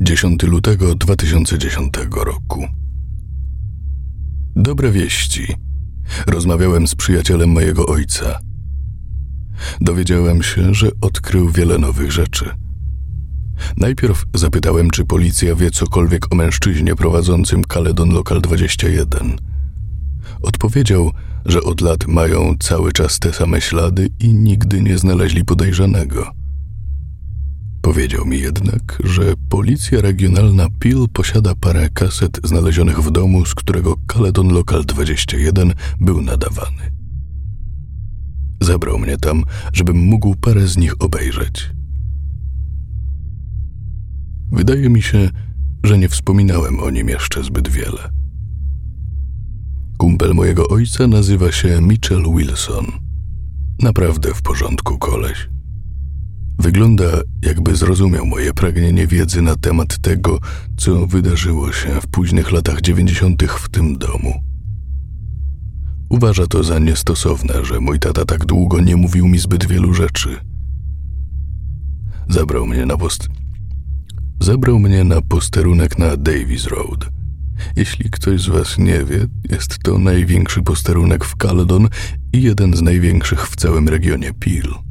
[0.00, 2.66] 10 lutego 2010 roku.
[4.56, 5.54] Dobre wieści.
[6.26, 8.38] Rozmawiałem z przyjacielem mojego ojca.
[9.80, 12.50] Dowiedziałem się, że odkrył wiele nowych rzeczy.
[13.76, 19.36] Najpierw zapytałem, czy policja wie cokolwiek o mężczyźnie prowadzącym Caledon Local 21.
[20.42, 21.10] Odpowiedział,
[21.44, 26.37] że od lat mają cały czas te same ślady i nigdy nie znaleźli podejrzanego.
[27.88, 33.96] Powiedział mi jednak, że policja regionalna Peel posiada parę kaset znalezionych w domu, z którego
[34.06, 36.92] Caledon Local 21 był nadawany.
[38.60, 41.70] Zabrał mnie tam, żebym mógł parę z nich obejrzeć.
[44.52, 45.30] Wydaje mi się,
[45.84, 48.10] że nie wspominałem o nim jeszcze zbyt wiele.
[49.98, 52.86] Kumpel mojego ojca nazywa się Mitchell Wilson.
[53.82, 55.48] Naprawdę w porządku koleś.
[56.58, 57.04] Wygląda,
[57.42, 60.38] jakby zrozumiał moje pragnienie wiedzy na temat tego,
[60.76, 64.42] co wydarzyło się w późnych latach dziewięćdziesiątych w tym domu.
[66.08, 70.36] Uważa to za niestosowne, że mój tata tak długo nie mówił mi zbyt wielu rzeczy.
[72.28, 73.28] Zabrał mnie na post...
[74.40, 77.08] Zabrał mnie na posterunek na Davis Road.
[77.76, 81.88] Jeśli ktoś z was nie wie, jest to największy posterunek w Caledon
[82.32, 84.87] i jeden z największych w całym regionie Peel.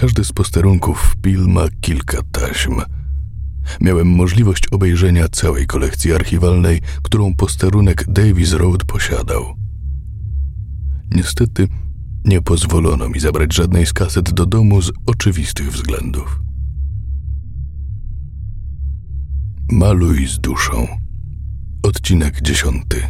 [0.00, 2.80] Każdy z posterunków Peel ma kilka taśm.
[3.80, 9.54] Miałem możliwość obejrzenia całej kolekcji archiwalnej, którą posterunek Davis Road posiadał.
[11.10, 11.68] Niestety
[12.24, 16.40] nie pozwolono mi zabrać żadnej z kaset do domu z oczywistych względów.
[19.72, 20.86] Maluj z duszą.
[21.82, 23.02] Odcinek dziesiąty.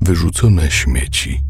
[0.00, 1.49] Wyrzucone śmieci.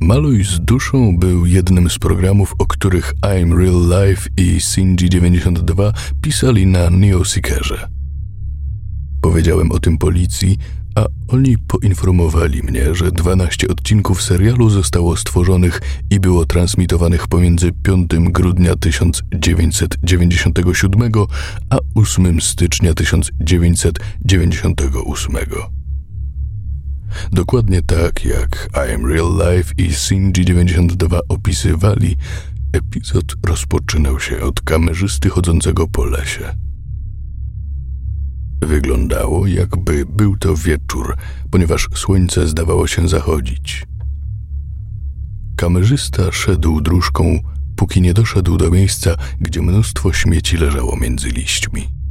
[0.00, 6.66] Maluj z duszą był jednym z programów, o których I'm Real Life i Sinji92 pisali
[6.66, 7.88] na Neoseekerze.
[9.20, 10.58] Powiedziałem o tym policji,
[10.94, 18.10] a oni poinformowali mnie, że 12 odcinków serialu zostało stworzonych i było transmitowanych pomiędzy 5
[18.18, 21.12] grudnia 1997
[21.70, 25.36] a 8 stycznia 1998.
[27.32, 32.16] Dokładnie tak jak I Am Real Life i Sinji92 opisywali,
[32.72, 36.54] epizod rozpoczynał się od kamerzysty chodzącego po lesie.
[38.62, 41.16] Wyglądało, jakby był to wieczór,
[41.50, 43.86] ponieważ słońce zdawało się zachodzić.
[45.56, 47.40] Kamerzysta szedł dróżką,
[47.76, 52.03] póki nie doszedł do miejsca, gdzie mnóstwo śmieci leżało między liśćmi.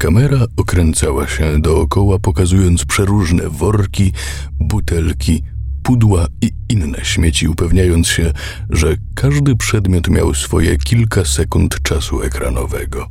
[0.00, 4.12] Kamera okręcała się dookoła, pokazując przeróżne worki,
[4.60, 5.42] butelki,
[5.82, 8.32] pudła i inne śmieci, upewniając się,
[8.70, 13.06] że każdy przedmiot miał swoje kilka sekund czasu ekranowego.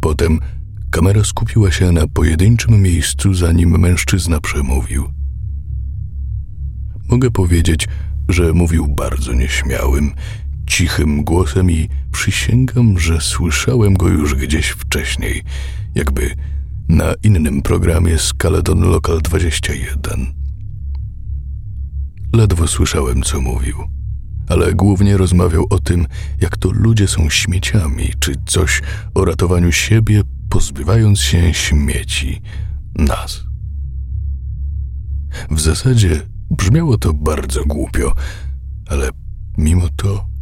[0.00, 0.38] Potem
[0.90, 5.04] kamera skupiła się na pojedynczym miejscu, zanim mężczyzna przemówił.
[7.08, 7.88] Mogę powiedzieć,
[8.28, 10.12] że mówił bardzo nieśmiałym,
[10.66, 15.42] cichym głosem i przysięgam, że słyszałem go już gdzieś wcześniej,
[15.94, 16.34] jakby
[16.88, 20.26] na innym programie z Caledon Local 21.
[22.32, 23.76] Ledwo słyszałem, co mówił,
[24.48, 26.06] ale głównie rozmawiał o tym,
[26.40, 28.82] jak to ludzie są śmieciami, czy coś
[29.14, 32.42] o ratowaniu siebie, pozbywając się śmieci
[32.94, 33.44] nas.
[35.50, 38.12] W zasadzie brzmiało to bardzo głupio,
[38.86, 39.10] ale
[39.58, 40.33] mimo to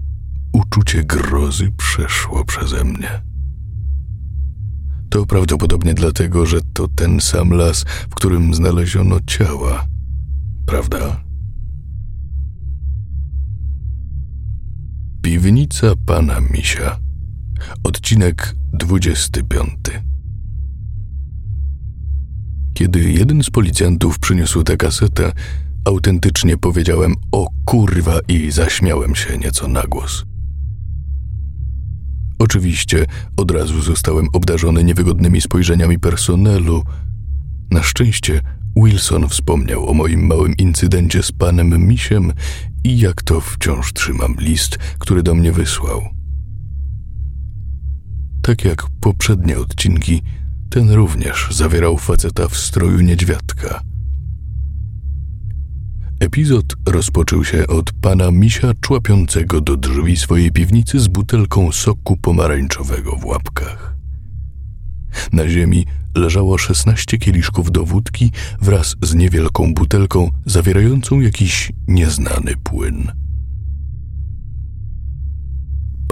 [0.52, 3.22] uczucie grozy przeszło przeze mnie.
[5.10, 9.86] To prawdopodobnie dlatego, że to ten sam las, w którym znaleziono ciała,
[10.66, 11.20] prawda?
[15.22, 16.98] Piwnica pana Misia.
[17.84, 19.70] Odcinek 25.
[22.74, 25.32] Kiedy jeden z policjantów przyniósł tę kasetę,
[25.84, 30.31] autentycznie powiedziałem o kurwa i zaśmiałem się nieco na głos.
[32.42, 36.82] Oczywiście od razu zostałem obdarzony niewygodnymi spojrzeniami personelu.
[37.70, 38.40] Na szczęście
[38.76, 42.32] Wilson wspomniał o moim małym incydencie z panem Misiem
[42.84, 46.02] i jak to wciąż trzymam list, który do mnie wysłał.
[48.42, 50.22] Tak jak poprzednie odcinki,
[50.70, 53.91] ten również zawierał faceta w stroju niedźwiadka.
[56.22, 63.16] Epizod rozpoczął się od pana misia człapiącego do drzwi swojej piwnicy z butelką soku pomarańczowego
[63.16, 63.94] w łapkach.
[65.32, 73.21] Na ziemi leżało szesnaście kieliszków do wódki wraz z niewielką butelką zawierającą jakiś nieznany płyn.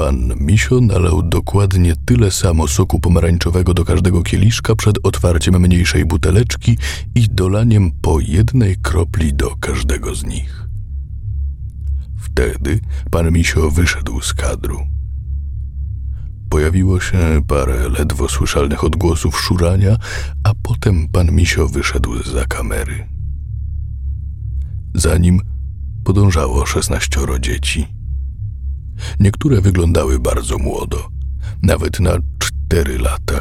[0.00, 6.78] Pan Misio nalał dokładnie tyle samo soku pomarańczowego do każdego kieliszka przed otwarciem mniejszej buteleczki
[7.14, 10.68] i dolaniem po jednej kropli do każdego z nich.
[12.18, 12.80] Wtedy
[13.10, 14.78] pan Misio wyszedł z kadru.
[16.50, 19.96] Pojawiło się parę ledwo słyszalnych odgłosów szurania,
[20.44, 23.08] a potem pan Misio wyszedł za kamery.
[24.94, 25.40] Za nim
[26.04, 27.99] podążało szesnaścioro dzieci.
[29.20, 31.08] Niektóre wyglądały bardzo młodo,
[31.62, 33.40] nawet na cztery lata,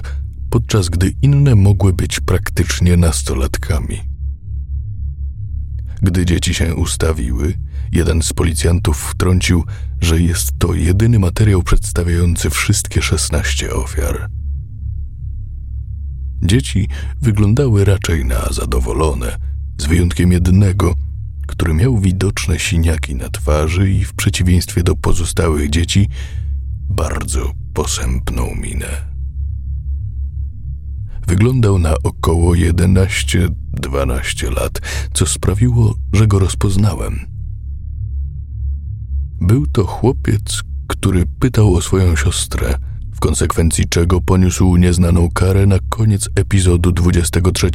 [0.49, 3.99] podczas gdy inne mogły być praktycznie nastolatkami.
[6.01, 7.53] Gdy dzieci się ustawiły,
[7.91, 9.63] jeden z policjantów wtrącił,
[10.01, 14.29] że jest to jedyny materiał przedstawiający wszystkie szesnaście ofiar.
[16.41, 16.87] Dzieci
[17.21, 19.37] wyglądały raczej na zadowolone,
[19.77, 20.95] z wyjątkiem jednego–
[21.49, 26.07] który miał widoczne siniaki na twarzy i w przeciwieństwie do pozostałych dzieci
[26.89, 29.09] bardzo posępną minę.
[31.27, 34.81] Wyglądał na około 11-12 lat,
[35.13, 37.19] co sprawiło, że go rozpoznałem.
[39.41, 42.75] Był to chłopiec, który pytał o swoją siostrę,
[43.13, 47.71] w konsekwencji czego poniósł nieznaną karę na koniec epizodu 23,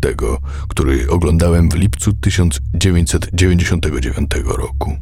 [0.00, 0.38] tego,
[0.68, 4.96] który oglądałem w lipcu 1999 roku.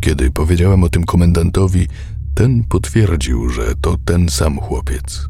[0.00, 1.88] Kiedy powiedziałem o tym komendantowi,
[2.34, 5.28] ten potwierdził, że to ten sam chłopiec.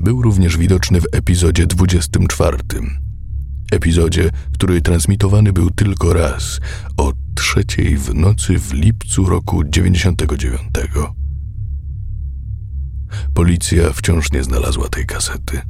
[0.00, 2.56] Był również widoczny w epizodzie 24.
[3.72, 6.60] Epizodzie, który transmitowany był tylko raz,
[6.96, 10.62] o trzeciej w nocy w lipcu roku 99.
[13.34, 15.60] Policja wciąż nie znalazła tej kasety.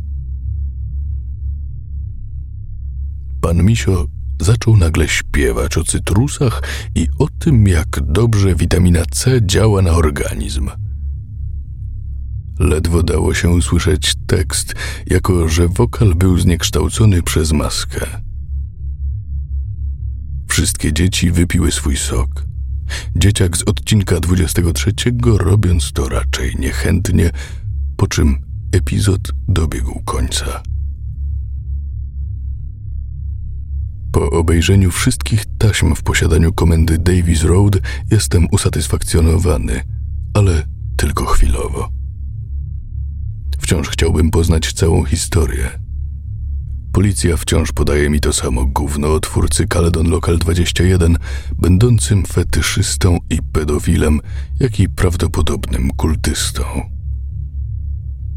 [3.40, 4.06] Pan Misio
[4.40, 6.62] zaczął nagle śpiewać o cytrusach
[6.94, 10.70] i o tym, jak dobrze witamina C działa na organizm.
[12.58, 14.74] Ledwo dało się usłyszeć tekst,
[15.06, 18.06] jako że wokal był zniekształcony przez maskę.
[20.48, 22.46] Wszystkie dzieci wypiły swój sok.
[23.16, 24.92] Dzieciak z odcinka 23,
[25.38, 27.30] robiąc to raczej niechętnie,
[27.96, 28.38] po czym
[28.72, 30.62] epizod dobiegł końca.
[34.12, 37.78] Po obejrzeniu wszystkich taśm w posiadaniu komendy Davis Road
[38.10, 39.82] jestem usatysfakcjonowany,
[40.34, 40.62] ale
[40.96, 41.88] tylko chwilowo.
[43.60, 45.85] Wciąż chciałbym poznać całą historię.
[46.96, 51.16] Policja wciąż podaje mi to samo gówno o twórcy Caledon Local 21,
[51.58, 54.20] będącym fetyszystą i pedofilem,
[54.60, 56.62] jak i prawdopodobnym kultystą.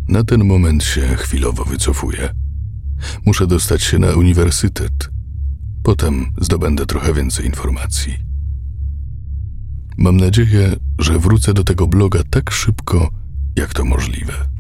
[0.07, 2.29] Na ten moment się chwilowo wycofuję.
[3.25, 5.09] Muszę dostać się na uniwersytet.
[5.83, 8.17] Potem zdobędę trochę więcej informacji.
[9.97, 13.09] Mam nadzieję, że wrócę do tego bloga tak szybko,
[13.55, 14.58] jak to możliwe.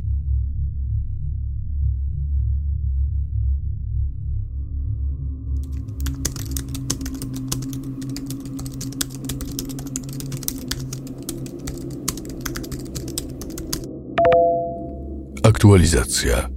[15.49, 16.49] Aktualizacja.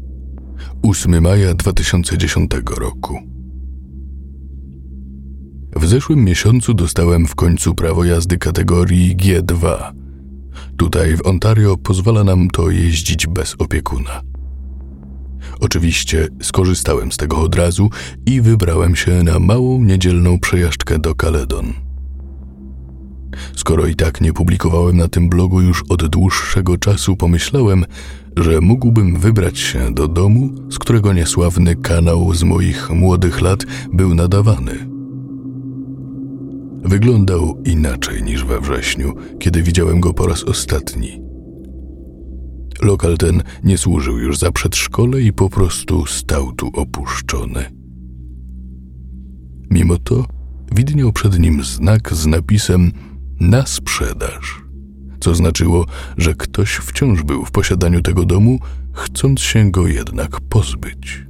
[0.82, 3.18] 8 maja 2010 roku.
[5.76, 9.92] W zeszłym miesiącu dostałem w końcu prawo jazdy kategorii G2.
[10.76, 14.22] Tutaj w Ontario pozwala nam to jeździć bez opiekuna.
[15.60, 17.90] Oczywiście skorzystałem z tego od razu
[18.26, 21.72] i wybrałem się na małą niedzielną przejażdżkę do Caledon.
[23.56, 27.84] Skoro i tak nie publikowałem na tym blogu już od dłuższego czasu, pomyślałem,
[28.36, 34.14] że mógłbym wybrać się do domu, z którego niesławny kanał z moich młodych lat był
[34.14, 34.92] nadawany.
[36.84, 41.22] Wyglądał inaczej niż we wrześniu, kiedy widziałem go po raz ostatni.
[42.82, 47.64] Lokal ten nie służył już za przedszkole i po prostu stał tu opuszczony.
[49.70, 50.26] Mimo to
[50.74, 52.92] widniał przed nim znak z napisem
[53.40, 54.61] na sprzedaż,
[55.22, 55.86] co znaczyło,
[56.18, 58.58] że ktoś wciąż był w posiadaniu tego domu,
[58.92, 61.26] chcąc się go jednak pozbyć.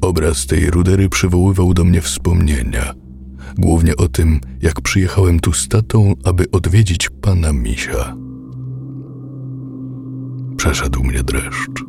[0.00, 2.92] Obraz tej rudery przywoływał do mnie wspomnienia,
[3.58, 8.16] głównie o tym, jak przyjechałem tu z tatą, aby odwiedzić pana Misia.
[10.56, 11.84] Przeszedł mnie dreszcz.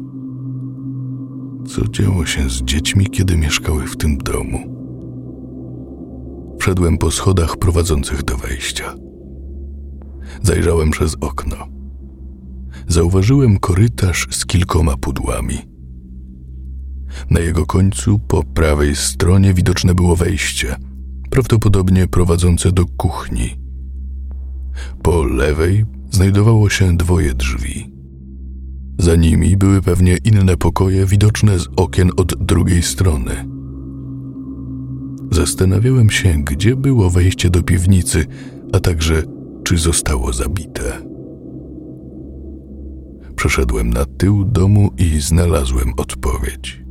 [1.67, 4.77] Co działo się z dziećmi, kiedy mieszkały w tym domu?
[6.59, 9.06] Wszedłem po schodach prowadzących do wejścia.
[10.41, 11.55] Zajrzałem przez okno.
[12.87, 15.57] Zauważyłem korytarz z kilkoma pudłami.
[17.29, 20.75] Na jego końcu, po prawej stronie, widoczne było wejście,
[21.29, 23.49] prawdopodobnie prowadzące do kuchni.
[25.03, 27.91] Po lewej znajdowało się dwoje drzwi.
[28.99, 33.31] Za nimi były pewnie inne pokoje widoczne z okien od drugiej strony.
[35.31, 38.25] Zastanawiałem się, gdzie było wejście do piwnicy,
[38.73, 39.23] a także
[39.67, 41.01] czy zostało zabite.
[43.35, 46.83] Przeszedłem na tył domu i znalazłem odpowiedź.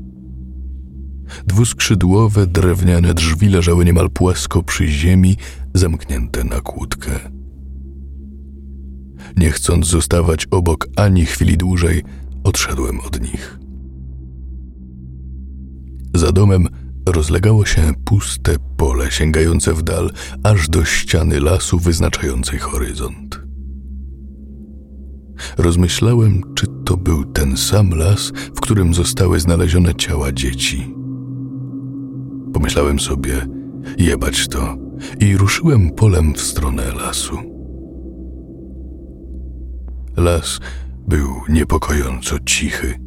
[1.47, 5.37] Dwuskrzydłowe drewniane drzwi leżały niemal płasko przy ziemi,
[5.74, 7.11] zamknięte na kłódkę.
[9.37, 12.03] Nie chcąc zostawać obok ani chwili dłużej,
[12.45, 13.59] odszedłem od nich.
[16.14, 16.68] Za domem
[17.07, 20.11] rozlegało się puste pole sięgające w dal,
[20.43, 23.41] aż do ściany lasu wyznaczającej horyzont.
[25.59, 30.95] Rozmyślałem, czy to był ten sam las, w którym zostały znalezione ciała dzieci.
[32.53, 33.47] Pomyślałem sobie,
[33.99, 34.77] jebać to,
[35.21, 37.39] i ruszyłem polem w stronę lasu.
[40.17, 40.61] Las
[41.09, 43.06] był niepokojąco cichy,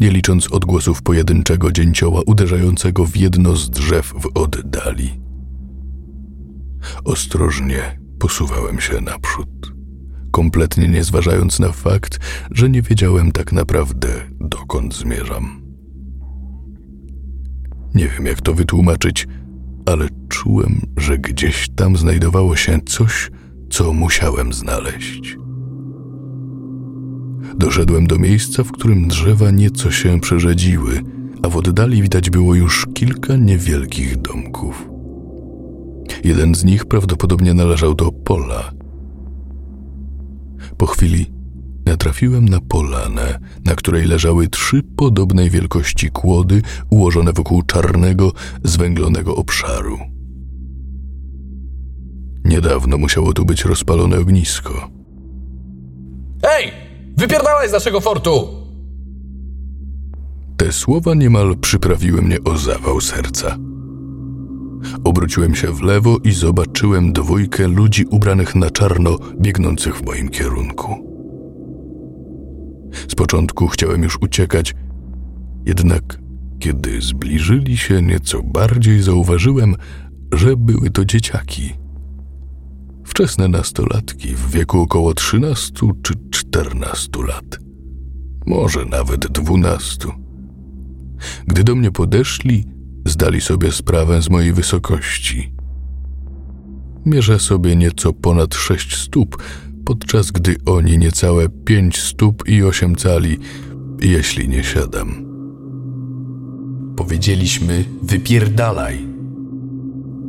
[0.00, 5.20] nie licząc odgłosów pojedynczego dzięcioła uderzającego w jedno z drzew w oddali.
[7.04, 9.74] Ostrożnie posuwałem się naprzód,
[10.30, 12.18] kompletnie nie zważając na fakt,
[12.50, 14.08] że nie wiedziałem tak naprawdę,
[14.40, 15.62] dokąd zmierzam.
[17.94, 19.26] Nie wiem, jak to wytłumaczyć,
[19.86, 23.30] ale czułem, że gdzieś tam znajdowało się coś,
[23.70, 25.36] co musiałem znaleźć.
[27.56, 31.02] Doszedłem do miejsca, w którym drzewa nieco się przerzedziły,
[31.42, 34.88] a w oddali widać było już kilka niewielkich domków.
[36.24, 38.72] Jeden z nich prawdopodobnie należał do pola.
[40.76, 41.26] Po chwili
[41.86, 48.32] natrafiłem na polanę, na której leżały trzy podobnej wielkości kłody ułożone wokół czarnego,
[48.64, 49.98] zwęglonego obszaru.
[52.44, 54.90] Niedawno musiało tu być rozpalone ognisko.
[56.42, 56.72] Hej!
[57.18, 58.48] Wypierdalaj z naszego fortu!
[60.56, 63.56] Te słowa niemal przyprawiły mnie o zawał serca.
[65.04, 70.94] Obróciłem się w lewo i zobaczyłem dwójkę ludzi ubranych na czarno, biegnących w moim kierunku.
[73.08, 74.74] Z początku chciałem już uciekać,
[75.66, 76.18] jednak
[76.58, 79.76] kiedy zbliżyli się nieco bardziej, zauważyłem,
[80.32, 81.72] że były to dzieciaki
[83.08, 87.58] wczesne nastolatki w wieku około 13 czy 14 lat,
[88.46, 90.08] może nawet 12.
[91.46, 92.64] Gdy do mnie podeszli,
[93.06, 95.52] zdali sobie sprawę z mojej wysokości.
[97.06, 99.42] Mierzę sobie nieco ponad 6 stóp,
[99.84, 103.38] podczas gdy oni niecałe 5 stóp i 8 cali,
[104.00, 105.28] jeśli nie siadam.
[106.96, 109.07] Powiedzieliśmy, wypierdalaj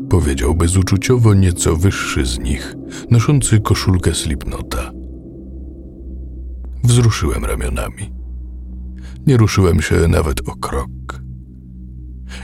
[0.10, 2.76] powiedział bezuczuciowo nieco wyższy z nich,
[3.12, 4.92] noszący koszulkę Slipnota.
[6.84, 8.14] Wzruszyłem ramionami.
[9.28, 11.22] Nie ruszyłem się nawet o krok.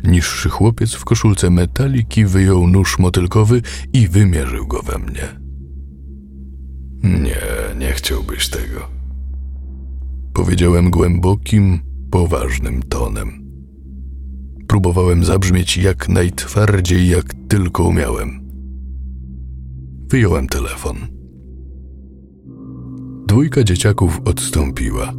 [0.04, 3.62] Niższy chłopiec w koszulce metaliki wyjął nóż motylkowy
[3.94, 5.40] i wymierzył go we mnie.
[7.04, 7.42] Nie,
[7.80, 8.88] nie chciałbyś tego.
[10.34, 11.80] Powiedziałem głębokim,
[12.12, 13.45] poważnym tonem
[14.68, 18.46] Próbowałem zabrzmieć jak najtwardziej, jak tylko umiałem.
[20.10, 20.98] Wyjąłem telefon.
[23.28, 25.14] Dwójka dzieciaków odstąpiła.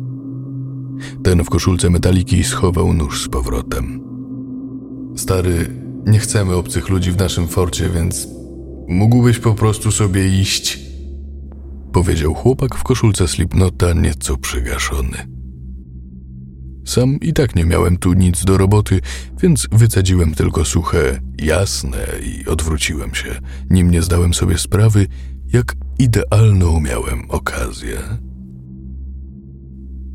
[1.22, 4.00] Ten w koszulce metaliki schował nóż z powrotem.
[5.16, 5.66] Stary,
[6.06, 8.28] nie chcemy obcych ludzi w naszym forcie, więc
[8.88, 10.80] mógłbyś po prostu sobie iść,
[11.92, 15.35] powiedział chłopak w koszulce slipnota nieco przygaszony.
[16.86, 19.00] Sam i tak nie miałem tu nic do roboty,
[19.42, 25.06] więc wycadziłem tylko suche jasne i odwróciłem się, nim nie zdałem sobie sprawy,
[25.52, 27.98] jak idealną miałem okazję.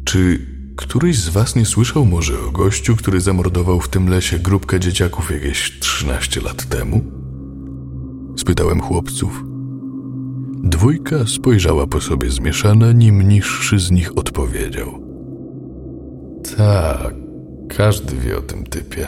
[0.06, 0.46] Czy
[0.76, 5.32] któryś z was nie słyszał może o gościu, który zamordował w tym lesie grupkę dzieciaków
[5.32, 7.02] jakieś 13 lat temu?
[8.38, 9.44] spytałem chłopców.
[10.64, 15.01] Dwójka spojrzała po sobie zmieszana, nim niższy z nich odpowiedział.
[16.58, 17.14] Tak,
[17.70, 19.08] każdy wie o tym typie.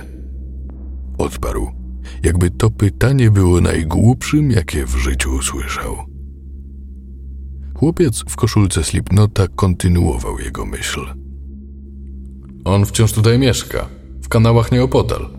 [1.17, 1.71] Odparł,
[2.23, 5.95] jakby to pytanie było najgłupszym, jakie w życiu usłyszał.
[7.75, 11.01] Chłopiec w koszulce Slipnota kontynuował jego myśl.
[12.65, 13.89] On wciąż tutaj mieszka,
[14.21, 15.29] w kanałach nieopodal.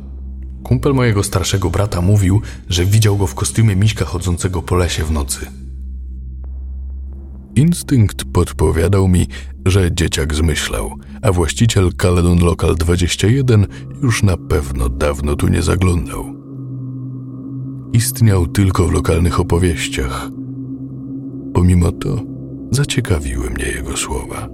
[0.63, 5.11] Kumpel mojego starszego brata mówił, że widział go w kostiumie miśka chodzącego po lesie w
[5.11, 5.47] nocy.
[7.57, 9.27] Instynkt podpowiadał mi,
[9.67, 13.67] że dzieciak zmyślał, a właściciel Caledon Local 21
[14.03, 16.35] już na pewno dawno tu nie zaglądał.
[17.93, 20.29] Istniał tylko w lokalnych opowieściach.
[21.55, 22.23] Pomimo to
[22.71, 24.49] zaciekawiły mnie jego słowa.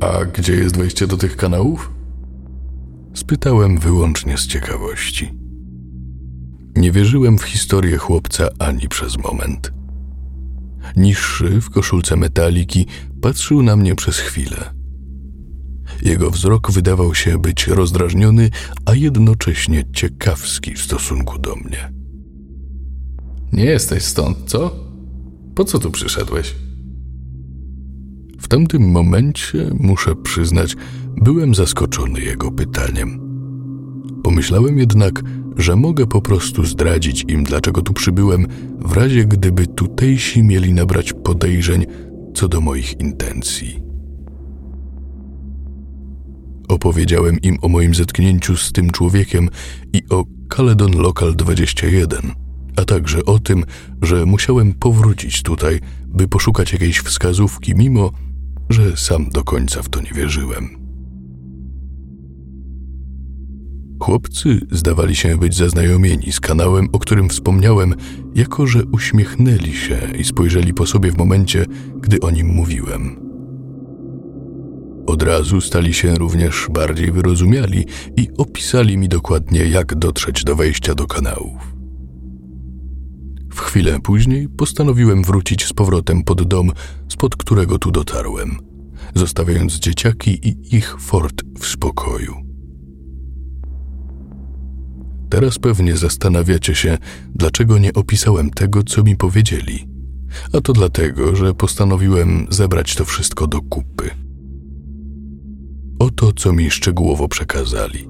[0.00, 1.90] A gdzie jest wejście do tych kanałów?
[3.14, 5.32] Spytałem wyłącznie z ciekawości.
[6.76, 9.81] Nie wierzyłem w historię chłopca ani przez moment.
[10.96, 12.86] Niższy w koszulce metaliki
[13.20, 14.74] patrzył na mnie przez chwilę.
[16.02, 18.50] Jego wzrok wydawał się być rozdrażniony,
[18.84, 21.92] a jednocześnie ciekawski w stosunku do mnie.
[23.52, 24.76] Nie jesteś stąd, co?
[25.54, 26.54] Po co tu przyszedłeś?
[28.40, 30.76] W tamtym momencie, muszę przyznać,
[31.16, 33.31] byłem zaskoczony jego pytaniem.
[34.22, 35.22] Pomyślałem jednak,
[35.56, 38.46] że mogę po prostu zdradzić im, dlaczego tu przybyłem,
[38.78, 41.86] w razie gdyby tutejsi mieli nabrać podejrzeń
[42.34, 43.82] co do moich intencji.
[46.68, 49.48] Opowiedziałem im o moim zetknięciu z tym człowiekiem
[49.92, 52.20] i o Caledon Local 21,
[52.76, 53.64] a także o tym,
[54.02, 58.10] że musiałem powrócić tutaj, by poszukać jakiejś wskazówki, mimo
[58.70, 60.81] że sam do końca w to nie wierzyłem.
[64.02, 67.94] Chłopcy zdawali się być zaznajomieni z kanałem, o którym wspomniałem,
[68.34, 73.16] jako że uśmiechnęli się i spojrzeli po sobie w momencie, gdy o nim mówiłem.
[75.06, 77.86] Od razu stali się również bardziej wyrozumiali
[78.16, 81.74] i opisali mi dokładnie, jak dotrzeć do wejścia do kanałów.
[83.52, 86.70] W chwilę później postanowiłem wrócić z powrotem pod dom,
[87.08, 88.56] spod którego tu dotarłem,
[89.14, 92.51] zostawiając dzieciaki i ich fort w spokoju.
[95.32, 96.98] Teraz pewnie zastanawiacie się,
[97.34, 99.88] dlaczego nie opisałem tego, co mi powiedzieli.
[100.52, 104.10] A to dlatego, że postanowiłem zebrać to wszystko do kupy.
[105.98, 108.08] Oto, co mi szczegółowo przekazali.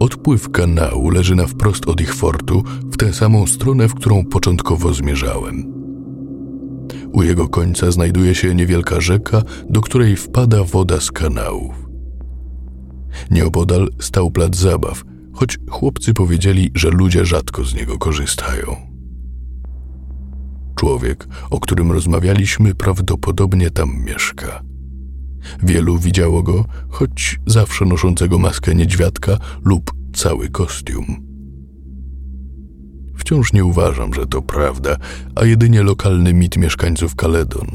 [0.00, 2.62] Odpływ kanału leży na wprost od ich fortu,
[2.92, 5.72] w tę samą stronę, w którą początkowo zmierzałem.
[7.12, 11.88] U jego końca znajduje się niewielka rzeka, do której wpada woda z kanałów.
[13.30, 15.04] Nieopodal stał plac zabaw,
[15.38, 18.76] choć chłopcy powiedzieli, że ludzie rzadko z niego korzystają.
[20.74, 24.62] Człowiek, o którym rozmawialiśmy, prawdopodobnie tam mieszka.
[25.62, 31.06] Wielu widziało go, choć zawsze noszącego maskę niedźwiadka lub cały kostium.
[33.16, 34.96] Wciąż nie uważam, że to prawda,
[35.34, 37.66] a jedynie lokalny mit mieszkańców Kaledon.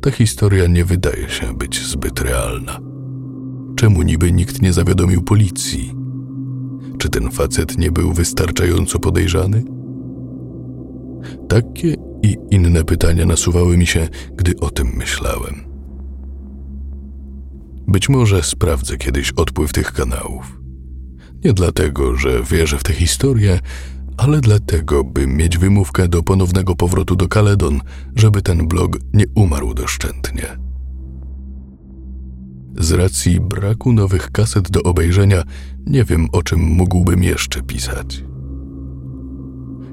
[0.00, 2.80] Ta historia nie wydaje się być zbyt realna.
[3.76, 5.99] Czemu niby nikt nie zawiadomił policji?
[7.00, 9.64] Czy ten facet nie był wystarczająco podejrzany?
[11.48, 15.54] Takie i inne pytania nasuwały mi się, gdy o tym myślałem.
[17.88, 20.60] Być może sprawdzę kiedyś odpływ tych kanałów.
[21.44, 23.60] Nie dlatego, że wierzę w tę historię,
[24.16, 27.80] ale dlatego, by mieć wymówkę do ponownego powrotu do Kaledon,
[28.16, 30.69] żeby ten blog nie umarł doszczętnie.
[32.78, 35.42] Z racji braku nowych kaset do obejrzenia,
[35.86, 38.24] nie wiem o czym mógłbym jeszcze pisać.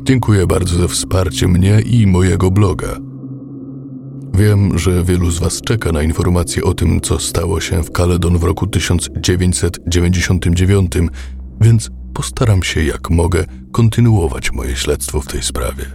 [0.04, 2.98] Dziękuję bardzo za wsparcie mnie i mojego bloga.
[4.34, 8.38] Wiem, że wielu z Was czeka na informacje o tym, co stało się w Caledon
[8.38, 10.92] w roku 1999,
[11.62, 15.86] więc postaram się jak mogę kontynuować moje śledztwo w tej sprawie.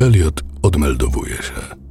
[0.00, 1.87] Elliot odmeldowuje się.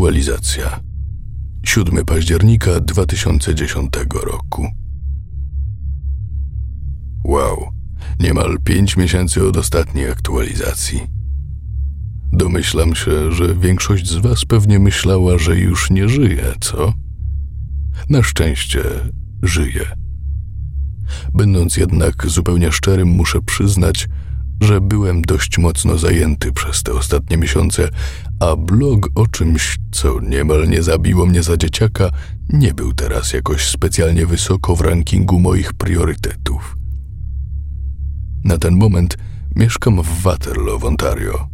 [0.00, 0.80] Aktualizacja.
[1.64, 3.92] 7 października 2010
[4.24, 4.66] roku.
[7.24, 7.68] Wow,
[8.20, 11.00] niemal 5 miesięcy od ostatniej aktualizacji.
[12.32, 16.92] Domyślam się, że większość z Was pewnie myślała, że już nie żyje, co?
[18.08, 18.82] Na szczęście
[19.42, 19.86] żyję.
[21.34, 24.08] Będąc jednak zupełnie szczerym, muszę przyznać,
[24.60, 27.88] że byłem dość mocno zajęty przez te ostatnie miesiące,
[28.40, 32.10] a blog o czymś, co niemal nie zabiło mnie za dzieciaka,
[32.48, 36.76] nie był teraz jakoś specjalnie wysoko w rankingu moich priorytetów.
[38.44, 39.16] Na ten moment
[39.56, 41.48] mieszkam w Waterloo w Ontario.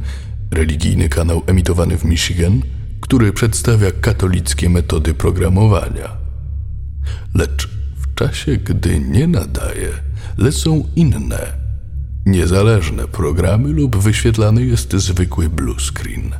[0.51, 2.63] religijny kanał emitowany w Michigan,
[3.01, 6.17] który przedstawia katolickie metody programowania.
[7.35, 9.89] Lecz w czasie, gdy nie nadaje,
[10.39, 11.62] lecą inne,
[12.27, 16.35] niezależne programy lub wyświetlany jest zwykły blue screen.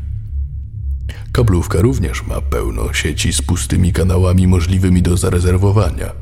[1.33, 6.13] Kablówka również ma pełno sieci z pustymi kanałami możliwymi do zarezerwowania.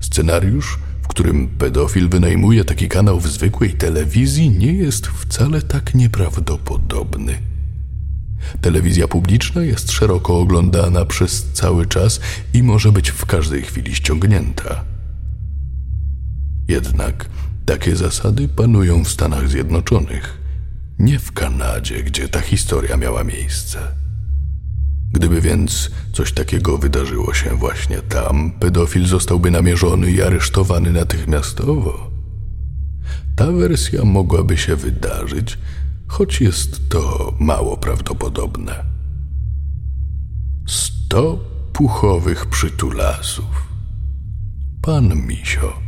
[0.00, 7.38] Scenariusz, w którym pedofil wynajmuje taki kanał w zwykłej telewizji, nie jest wcale tak nieprawdopodobny.
[8.60, 12.20] Telewizja publiczna jest szeroko oglądana przez cały czas
[12.54, 14.84] i może być w każdej chwili ściągnięta.
[16.68, 17.28] Jednak
[17.66, 20.38] takie zasady panują w Stanach Zjednoczonych,
[20.98, 23.78] nie w Kanadzie, gdzie ta historia miała miejsce.
[25.12, 32.10] Gdyby więc coś takiego wydarzyło się właśnie tam, pedofil zostałby namierzony i aresztowany natychmiastowo.
[33.36, 35.58] Ta wersja mogłaby się wydarzyć,
[36.06, 38.84] choć jest to mało prawdopodobne.
[40.66, 41.38] Sto
[41.72, 43.68] puchowych przytulasów.
[44.82, 45.85] Pan Misio.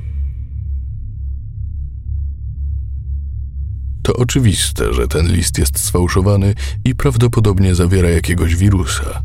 [4.09, 6.55] To oczywiste, że ten list jest sfałszowany
[6.85, 9.23] i prawdopodobnie zawiera jakiegoś wirusa.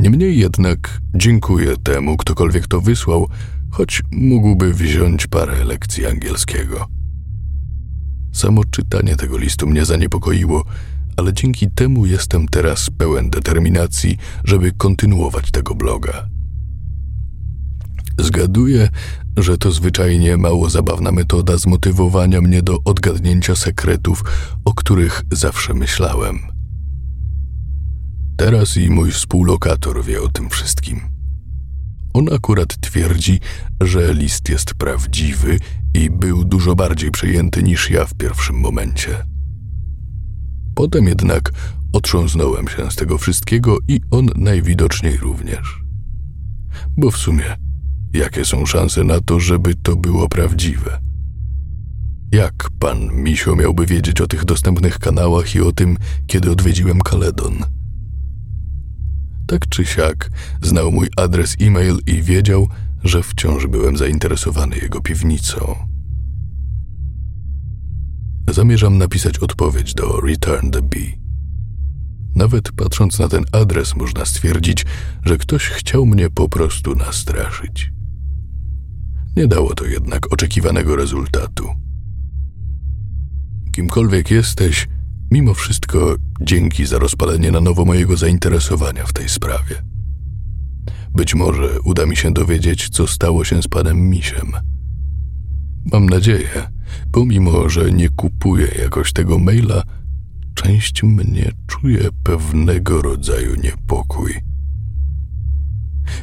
[0.00, 3.28] Niemniej jednak dziękuję temu, ktokolwiek to wysłał,
[3.70, 6.86] choć mógłby wziąć parę lekcji angielskiego.
[8.32, 10.64] Samo czytanie tego listu mnie zaniepokoiło,
[11.16, 16.28] ale dzięki temu jestem teraz pełen determinacji, żeby kontynuować tego bloga.
[18.20, 18.88] Zgaduję,
[19.36, 24.24] że to zwyczajnie mało zabawna metoda zmotywowania mnie do odgadnięcia sekretów,
[24.64, 26.38] o których zawsze myślałem.
[28.36, 31.00] Teraz i mój współlokator wie o tym wszystkim.
[32.14, 33.40] On akurat twierdzi,
[33.80, 35.58] że list jest prawdziwy
[35.94, 39.24] i był dużo bardziej przejęty niż ja w pierwszym momencie.
[40.74, 41.50] Potem jednak
[41.92, 45.80] otrząsnąłem się z tego wszystkiego i on najwidoczniej również.
[46.96, 47.69] Bo w sumie
[48.12, 51.00] Jakie są szanse na to, żeby to było prawdziwe?
[52.32, 55.96] Jak pan Misio miałby wiedzieć o tych dostępnych kanałach i o tym,
[56.26, 57.54] kiedy odwiedziłem Kaledon?
[59.46, 60.30] Tak czy siak,
[60.62, 62.68] znał mój adres e-mail i wiedział,
[63.04, 65.76] że wciąż byłem zainteresowany jego piwnicą.
[68.50, 71.18] Zamierzam napisać odpowiedź do Return the Bee.
[72.34, 74.86] Nawet patrząc na ten adres, można stwierdzić,
[75.24, 77.90] że ktoś chciał mnie po prostu nastraszyć.
[79.36, 81.68] Nie dało to jednak oczekiwanego rezultatu.
[83.72, 84.88] Kimkolwiek jesteś,
[85.30, 89.82] mimo wszystko dzięki za rozpalenie na nowo mojego zainteresowania w tej sprawie.
[91.14, 94.52] Być może uda mi się dowiedzieć, co stało się z panem Misiem.
[95.92, 96.70] Mam nadzieję,
[97.12, 99.82] pomimo że nie kupuję jakoś tego maila,
[100.54, 104.49] część mnie czuje pewnego rodzaju niepokój.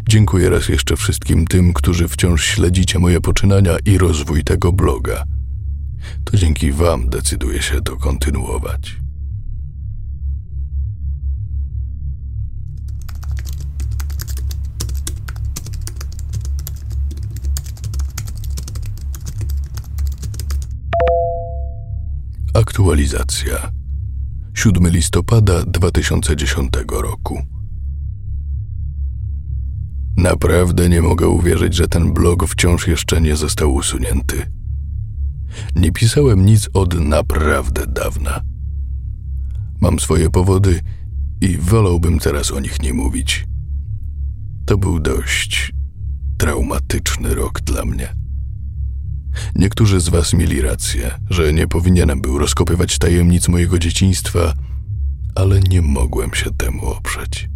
[0.09, 5.23] Dziękuję raz jeszcze wszystkim tym, którzy wciąż śledzicie moje poczynania i rozwój tego bloga.
[6.23, 8.97] To dzięki Wam decyduję się to kontynuować.
[22.53, 23.71] Aktualizacja.
[24.53, 27.56] 7 listopada 2010 roku.
[30.17, 34.51] Naprawdę nie mogę uwierzyć, że ten blog wciąż jeszcze nie został usunięty.
[35.75, 38.41] Nie pisałem nic od naprawdę dawna.
[39.81, 40.79] Mam swoje powody
[41.41, 43.45] i wolałbym teraz o nich nie mówić.
[44.65, 45.73] To był dość
[46.37, 48.13] traumatyczny rok dla mnie.
[49.55, 54.53] Niektórzy z Was mieli rację, że nie powinienem był rozkopywać tajemnic mojego dzieciństwa,
[55.35, 57.49] ale nie mogłem się temu oprzeć.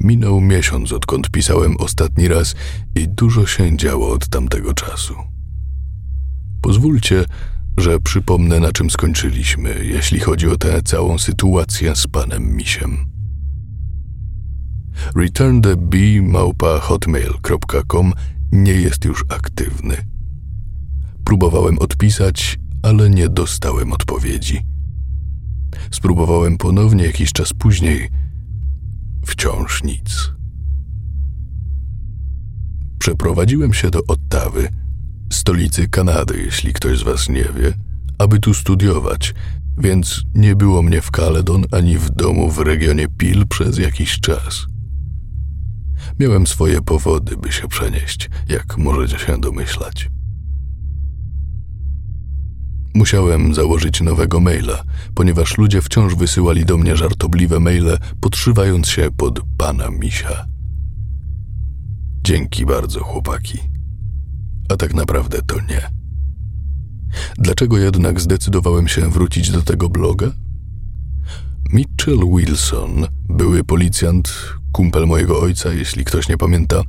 [0.00, 2.54] Minął miesiąc, odkąd pisałem ostatni raz,
[2.94, 5.14] i dużo się działo od tamtego czasu.
[6.62, 7.24] Pozwólcie,
[7.76, 13.06] że przypomnę, na czym skończyliśmy, jeśli chodzi o tę całą sytuację z panem Misiem.
[15.14, 18.12] returntheb.hotmail.com
[18.52, 19.96] nie jest już aktywny.
[21.24, 24.62] Próbowałem odpisać, ale nie dostałem odpowiedzi.
[25.90, 28.08] Spróbowałem ponownie jakiś czas później.
[29.26, 30.32] Wciąż nic.
[32.98, 34.68] Przeprowadziłem się do Ottawy,
[35.32, 37.72] stolicy Kanady, jeśli ktoś z Was nie wie,
[38.18, 39.34] aby tu studiować,
[39.78, 44.66] więc nie było mnie w Caledon ani w domu w regionie Peel przez jakiś czas.
[46.20, 50.10] Miałem swoje powody, by się przenieść, jak możecie się domyślać.
[52.96, 54.84] Musiałem założyć nowego maila,
[55.14, 60.46] ponieważ ludzie wciąż wysyłali do mnie żartobliwe maile, podszywając się pod pana misia.
[62.22, 63.58] Dzięki bardzo, chłopaki.
[64.68, 65.90] A tak naprawdę to nie.
[67.38, 70.32] Dlaczego jednak zdecydowałem się wrócić do tego bloga?
[71.72, 74.34] Mitchell Wilson, były policjant,
[74.72, 76.82] kumpel mojego ojca, jeśli ktoś nie pamięta,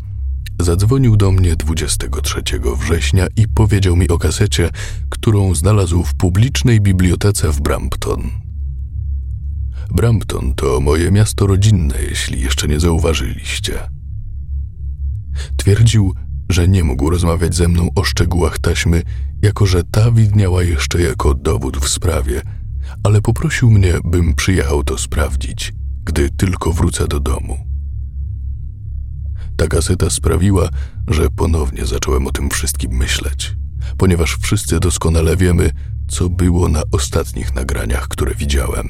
[0.60, 2.42] zadzwonił do mnie 23
[2.80, 4.70] września i powiedział mi o kasecie,
[5.10, 8.30] którą znalazł w publicznej bibliotece w Brampton.
[9.92, 13.80] Brampton to moje miasto rodzinne, jeśli jeszcze nie zauważyliście.
[15.58, 16.14] Twierdził,
[16.50, 19.04] że nie mógł rozmawiać ze mną o szczegółach taśmy,
[19.42, 22.42] jako że ta widniała jeszcze jako dowód w sprawie,
[23.04, 27.67] ale poprosił mnie, bym przyjechał to sprawdzić, gdy tylko wrócę do domu.
[29.58, 30.70] Ta kaseta sprawiła,
[31.08, 33.56] że ponownie zacząłem o tym wszystkim myśleć,
[33.98, 35.72] ponieważ wszyscy doskonale wiemy,
[36.08, 38.90] co było na ostatnich nagraniach, które widziałem.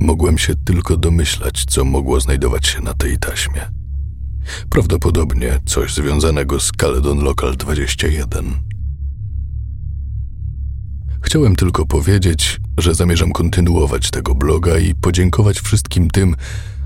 [0.00, 3.60] Mogłem się tylko domyślać, co mogło znajdować się na tej taśmie.
[4.70, 8.68] Prawdopodobnie coś związanego z Caledon Local 21.
[11.22, 16.34] Chciałem tylko powiedzieć, że zamierzam kontynuować tego bloga i podziękować wszystkim tym,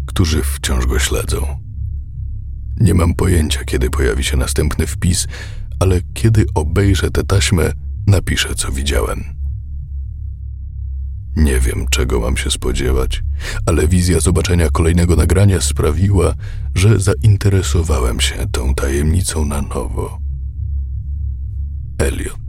[0.06, 1.46] którzy wciąż go śledzą.
[2.80, 5.26] Nie mam pojęcia, kiedy pojawi się następny wpis,
[5.80, 7.72] ale kiedy obejrzę tę taśmę,
[8.06, 9.24] napiszę, co widziałem.
[11.36, 13.22] Nie wiem, czego mam się spodziewać,
[13.66, 16.34] ale wizja zobaczenia kolejnego nagrania sprawiła,
[16.74, 20.18] że zainteresowałem się tą tajemnicą na nowo.
[21.98, 22.41] Elliot.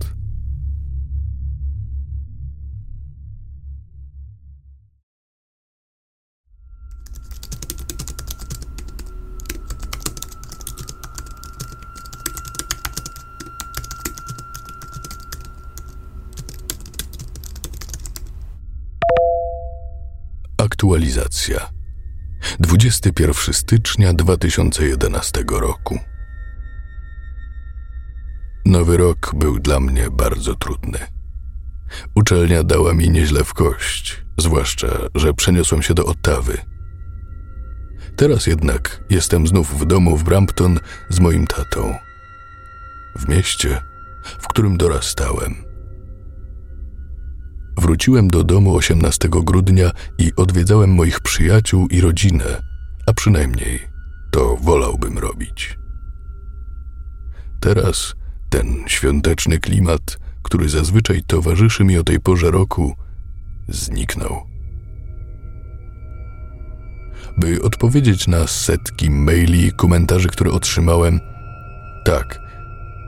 [20.83, 21.69] Aktualizacja.
[22.59, 25.99] 21 stycznia 2011 roku.
[28.65, 30.99] Nowy rok był dla mnie bardzo trudny.
[32.15, 36.57] Uczelnia dała mi nieźle w kość, zwłaszcza, że przeniosłem się do Ottawy.
[38.15, 40.79] Teraz jednak jestem znów w domu w Brampton
[41.09, 41.97] z moim tatą.
[43.15, 43.81] W mieście,
[44.39, 45.55] w którym dorastałem–
[47.77, 52.61] Wróciłem do domu 18 grudnia i odwiedzałem moich przyjaciół i rodzinę,
[53.07, 53.79] a przynajmniej
[54.31, 55.77] to wolałbym robić.
[57.59, 58.15] Teraz
[58.49, 62.95] ten świąteczny klimat, który zazwyczaj towarzyszy mi o tej porze roku,
[63.69, 64.41] zniknął.
[67.37, 71.19] By odpowiedzieć na setki maili i komentarzy, które otrzymałem,
[72.05, 72.39] tak,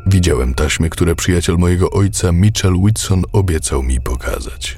[0.08, 4.78] widziałem taśmy, które przyjaciel mojego ojca Mitchell Whitson obiecał mi pokazać.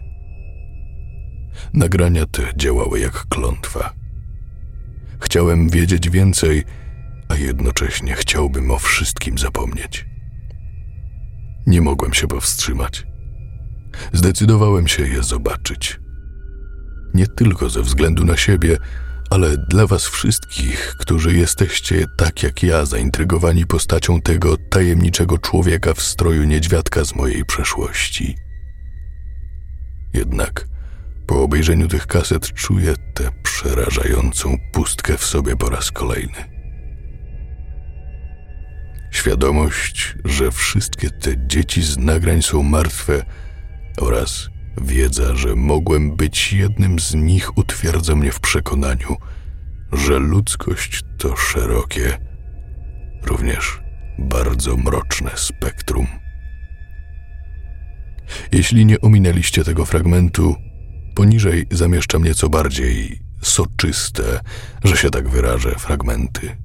[1.73, 3.93] Nagrania te działały jak klątwa.
[5.19, 6.63] Chciałem wiedzieć więcej,
[7.29, 10.05] a jednocześnie chciałbym o wszystkim zapomnieć.
[11.67, 13.07] Nie mogłem się powstrzymać.
[14.13, 15.99] Zdecydowałem się je zobaczyć.
[17.13, 18.77] Nie tylko ze względu na siebie,
[19.29, 26.01] ale dla Was wszystkich, którzy jesteście tak jak ja zaintrygowani postacią tego tajemniczego człowieka w
[26.01, 28.35] stroju niedźwiadka z mojej przeszłości.
[30.13, 30.67] Jednak
[31.27, 36.57] po obejrzeniu tych kaset czuję tę przerażającą pustkę w sobie po raz kolejny.
[39.11, 43.25] Świadomość, że wszystkie te dzieci z nagrań są martwe
[43.97, 44.49] oraz
[44.81, 49.15] wiedza, że mogłem być jednym z nich utwierdza mnie w przekonaniu,
[49.91, 52.17] że ludzkość to szerokie,
[53.23, 53.79] również
[54.19, 56.07] bardzo mroczne spektrum.
[58.51, 60.55] Jeśli nie ominęliście tego fragmentu,
[61.15, 64.39] poniżej zamieszczam nieco bardziej soczyste,
[64.83, 66.57] że się tak wyrażę, fragmenty.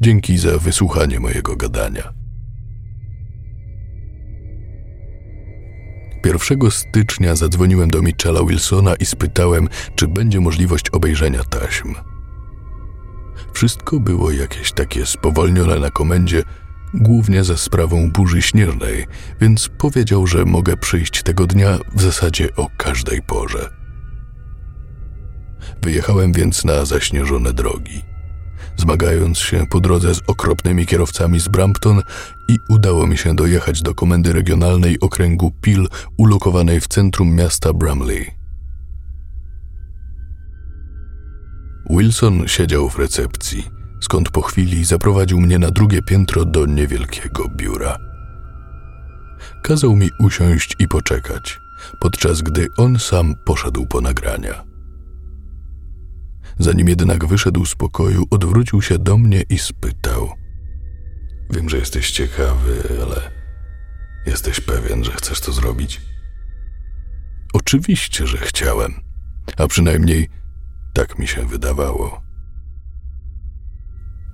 [0.00, 2.19] Dzięki za wysłuchanie mojego gadania.
[6.24, 11.94] 1 stycznia zadzwoniłem do Michela Wilsona i spytałem, czy będzie możliwość obejrzenia taśm.
[13.52, 16.42] Wszystko było jakieś takie spowolnione na komendzie,
[16.94, 19.06] głównie za sprawą burzy śnieżnej,
[19.40, 23.70] więc powiedział, że mogę przyjść tego dnia w zasadzie o każdej porze.
[25.82, 28.09] Wyjechałem więc na zaśnieżone drogi
[28.80, 32.02] zmagając się po drodze z okropnymi kierowcami z Brampton
[32.48, 38.30] i udało mi się dojechać do komendy regionalnej okręgu Peel ulokowanej w centrum miasta Bramley.
[41.90, 43.70] Wilson siedział w recepcji,
[44.00, 47.96] skąd po chwili zaprowadził mnie na drugie piętro do niewielkiego biura.
[49.62, 51.60] Kazał mi usiąść i poczekać,
[52.00, 54.69] podczas gdy on sam poszedł po nagrania.
[56.60, 60.32] Zanim jednak wyszedł z pokoju, odwrócił się do mnie i spytał:
[61.50, 63.30] Wiem, że jesteś ciekawy, ale
[64.26, 66.00] jesteś pewien, że chcesz to zrobić?
[67.52, 68.94] Oczywiście, że chciałem,
[69.56, 70.28] a przynajmniej
[70.94, 72.22] tak mi się wydawało.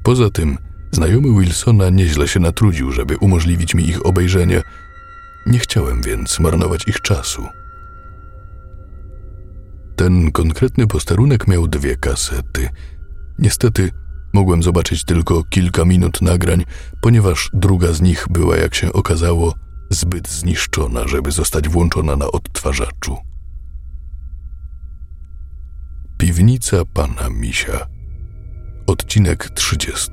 [0.03, 0.59] Poza tym,
[0.93, 4.63] znajomy Wilsona nieźle się natrudził, żeby umożliwić mi ich obejrzenie.
[5.47, 7.47] Nie chciałem więc marnować ich czasu.
[9.97, 12.69] Ten konkretny posterunek miał dwie kasety.
[13.39, 13.91] Niestety
[14.33, 16.65] mogłem zobaczyć tylko kilka minut nagrań,
[17.01, 19.55] ponieważ druga z nich była, jak się okazało,
[19.91, 23.17] zbyt zniszczona, żeby zostać włączona na odtwarzaczu.
[26.19, 27.87] Piwnica pana Misia.
[28.87, 30.11] Odcinek 30.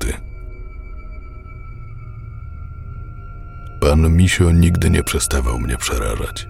[3.80, 6.46] Pan Misio nigdy nie przestawał mnie przerażać.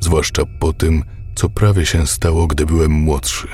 [0.00, 1.02] Zwłaszcza po tym,
[1.36, 3.48] co prawie się stało, gdy byłem młodszy.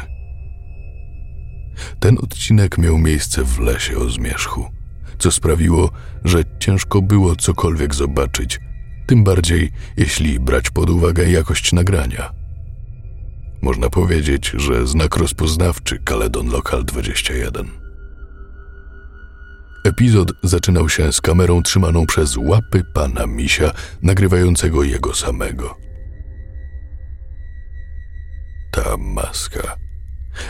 [2.00, 4.68] Ten odcinek miał miejsce w lesie o zmierzchu,
[5.18, 5.90] co sprawiło,
[6.24, 8.60] że ciężko było cokolwiek zobaczyć,
[9.06, 12.32] tym bardziej jeśli brać pod uwagę jakość nagrania.
[13.62, 17.66] Można powiedzieć, że znak rozpoznawczy Caledon Local 21.
[19.84, 23.70] Epizod zaczynał się z kamerą trzymaną przez łapy pana misia,
[24.02, 25.91] nagrywającego jego samego.
[28.72, 29.76] Ta maska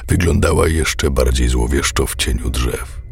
[0.08, 3.02] wyglądała jeszcze bardziej złowieszczo w cieniu drzew.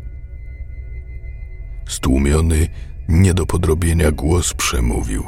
[1.89, 2.69] Stłumiony,
[3.09, 5.23] nie do podrobienia głos przemówił.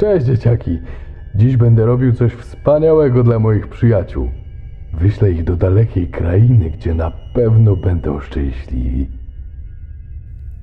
[0.00, 0.78] Cześć dzieciaki.
[1.34, 4.30] Dziś będę robił coś wspaniałego dla moich przyjaciół.
[4.92, 9.08] Wyślę ich do dalekiej krainy, gdzie na pewno będą szczęśliwi.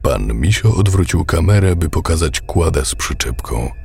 [0.01, 3.80] Pan Misio odwrócił kamerę, by pokazać kładę z przyczepką.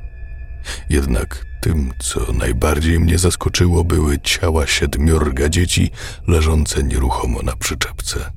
[0.89, 5.91] Jednak tym, co najbardziej mnie zaskoczyło, były ciała siedmiorga dzieci
[6.27, 8.31] leżące nieruchomo na przyczepce.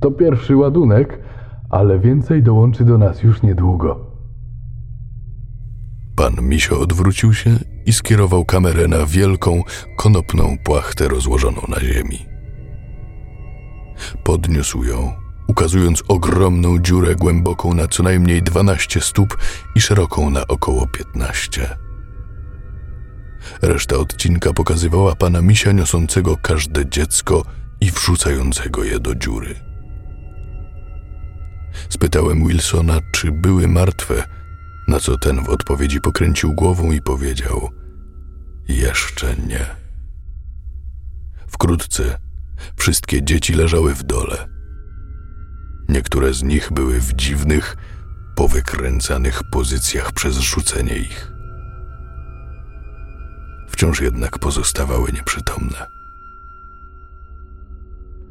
[0.00, 1.18] To pierwszy ładunek,
[1.70, 4.10] ale więcej dołączy do nas już niedługo.
[6.16, 7.50] Pan Misio odwrócił się
[7.86, 9.62] i skierował kamerę na wielką,
[9.96, 12.26] konopną płachtę rozłożoną na ziemi.
[14.24, 15.19] Podniósł ją
[15.50, 19.36] ukazując ogromną dziurę głęboką na co najmniej 12 stóp
[19.74, 21.76] i szeroką na około 15.
[23.62, 27.44] Reszta odcinka pokazywała pana misia niosącego każde dziecko
[27.80, 29.54] i wrzucającego je do dziury.
[31.88, 34.24] Spytałem Wilsona, czy były martwe,
[34.88, 37.70] na co ten w odpowiedzi pokręcił głową i powiedział:
[38.68, 39.66] Jeszcze nie.
[41.46, 42.18] Wkrótce
[42.76, 44.59] wszystkie dzieci leżały w dole.
[45.90, 47.76] Niektóre z nich były w dziwnych,
[48.34, 51.32] powykręcanych pozycjach przez rzucenie ich.
[53.68, 55.86] Wciąż jednak pozostawały nieprzytomne.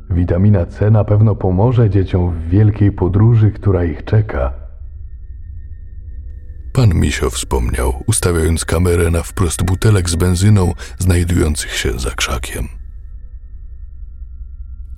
[0.09, 4.53] Witamina C na pewno pomoże dzieciom w wielkiej podróży, która ich czeka.
[6.73, 12.67] Pan Misio wspomniał, ustawiając kamerę na wprost butelek z benzyną znajdujących się za krzakiem.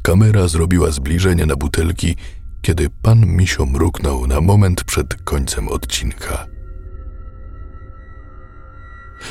[0.03, 2.16] Kamera zrobiła zbliżenie na butelki,
[2.62, 6.47] kiedy pan Misio mruknął na moment przed końcem odcinka.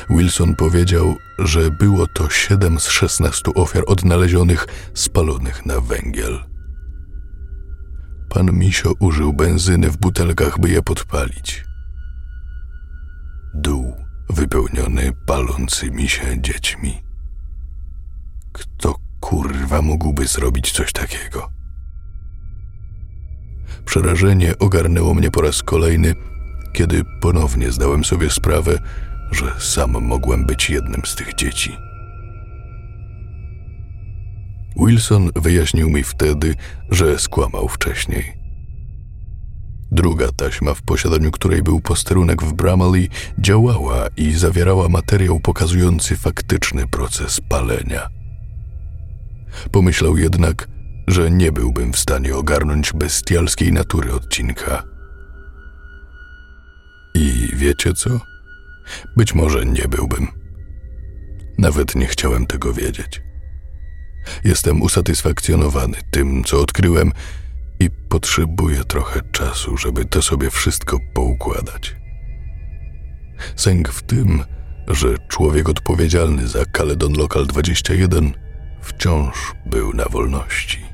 [0.09, 6.39] Wilson powiedział, że było to siedem z szesnastu ofiar odnalezionych spalonych na węgiel.
[8.29, 11.65] Pan Misio użył benzyny w butelkach, by je podpalić.
[13.53, 13.95] Dół
[14.29, 17.03] wypełniony palącymi się dziećmi.
[18.51, 21.60] Kto kurwa mógłby zrobić coś takiego?
[23.85, 26.15] Przerażenie ogarnęło mnie po raz kolejny,
[26.73, 28.79] kiedy ponownie zdałem sobie sprawę,
[29.31, 31.77] że sam mogłem być jednym z tych dzieci.
[34.75, 36.55] Wilson wyjaśnił mi wtedy,
[36.89, 38.41] że skłamał wcześniej.
[39.91, 43.09] Druga taśma, w posiadaniu której był posterunek w Bramley,
[43.39, 48.07] działała i zawierała materiał pokazujący faktyczny proces palenia.
[49.71, 50.67] Pomyślał jednak,
[51.07, 54.83] że nie byłbym w stanie ogarnąć bestialskiej natury odcinka.
[57.15, 58.09] I wiecie co?
[59.17, 60.27] Być może nie byłbym.
[61.57, 63.21] Nawet nie chciałem tego wiedzieć.
[64.43, 67.11] Jestem usatysfakcjonowany tym, co odkryłem
[67.79, 71.95] i potrzebuję trochę czasu, żeby to sobie wszystko poukładać.
[73.55, 74.43] Sęk w tym,
[74.87, 78.33] że człowiek odpowiedzialny za Caledon Local 21
[78.81, 80.90] wciąż był na wolności.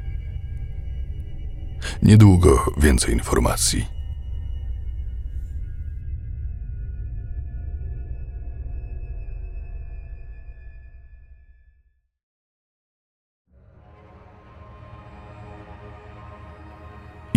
[2.03, 3.97] Niedługo więcej informacji.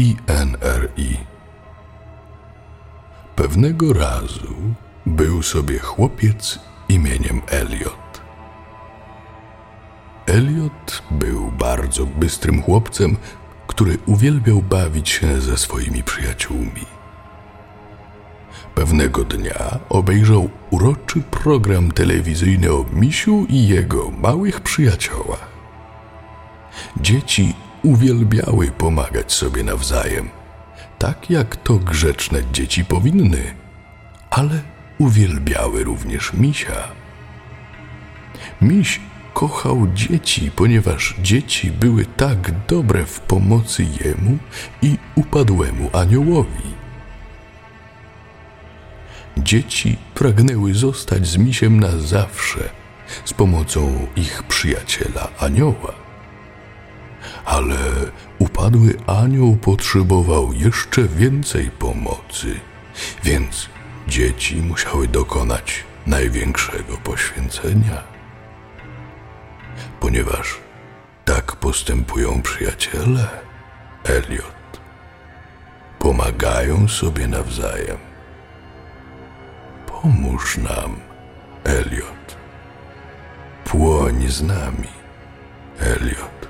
[0.01, 1.17] INRI.
[3.37, 4.55] Pewnego razu
[5.07, 8.21] był sobie chłopiec imieniem Elliot.
[10.27, 13.17] Elliot był bardzo bystrym chłopcem,
[13.71, 16.85] który uwielbiał bawić się ze swoimi przyjaciółmi.
[18.75, 25.49] Pewnego dnia obejrzał uroczy program telewizyjny o misiu i jego małych przyjaciołach.
[27.01, 30.29] Dzieci uwielbiały pomagać sobie nawzajem,
[30.99, 33.55] tak jak to grzeczne dzieci powinny,
[34.31, 34.61] ale
[34.99, 36.89] uwielbiały również misia.
[38.63, 39.01] Miś
[39.35, 44.39] kochał dzieci, ponieważ dzieci były tak dobre w pomocy jemu
[44.83, 46.71] i upadłemu aniołowi.
[49.39, 52.71] Dzieci pragnęły zostać z misiem na zawsze
[53.25, 56.11] z pomocą ich przyjaciela anioła
[57.45, 57.77] ale
[58.39, 62.61] upadły anioł potrzebował jeszcze więcej pomocy,
[63.25, 63.69] więc
[64.09, 68.10] dzieci musiały dokonać największego poświęcenia.
[70.01, 70.59] Ponieważ
[71.25, 73.29] tak postępują przyjaciele,
[74.05, 74.81] Elliot,
[75.99, 77.99] pomagają sobie nawzajem.
[79.87, 81.01] Pomóż nam,
[81.65, 82.37] Elliot.
[83.65, 84.89] Płoń z nami,
[85.81, 86.49] Elliot.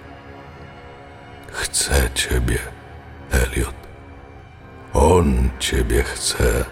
[1.52, 2.59] Chce ciebie,
[3.31, 3.74] Elliot.
[4.93, 6.64] On ciebie chce,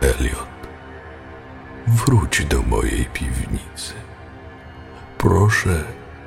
[0.00, 0.54] Elliot.
[1.86, 3.94] Wróć do mojej piwnicy.
[5.24, 5.84] Proszę,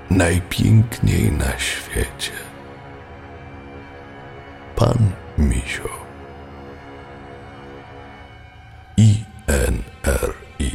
[0.09, 2.31] najpiękniej na świecie.
[4.75, 4.97] Pan
[5.37, 5.89] Misio.
[8.97, 10.71] I-N-R-I.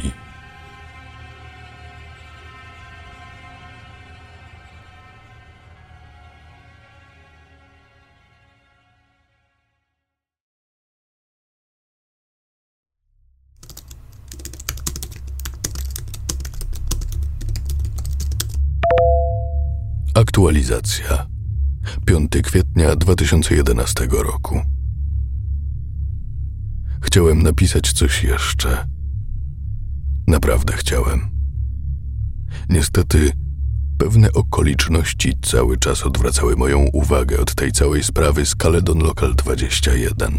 [20.33, 21.27] Aktualizacja.
[22.05, 24.61] 5 kwietnia 2011 roku.
[27.01, 28.87] Chciałem napisać coś jeszcze.
[30.27, 31.29] Naprawdę chciałem.
[32.69, 33.31] Niestety,
[33.97, 40.37] pewne okoliczności cały czas odwracały moją uwagę od tej całej sprawy z Caledon Local 21.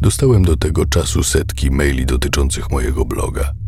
[0.00, 3.63] Dostałem do tego czasu setki maili dotyczących mojego bloga.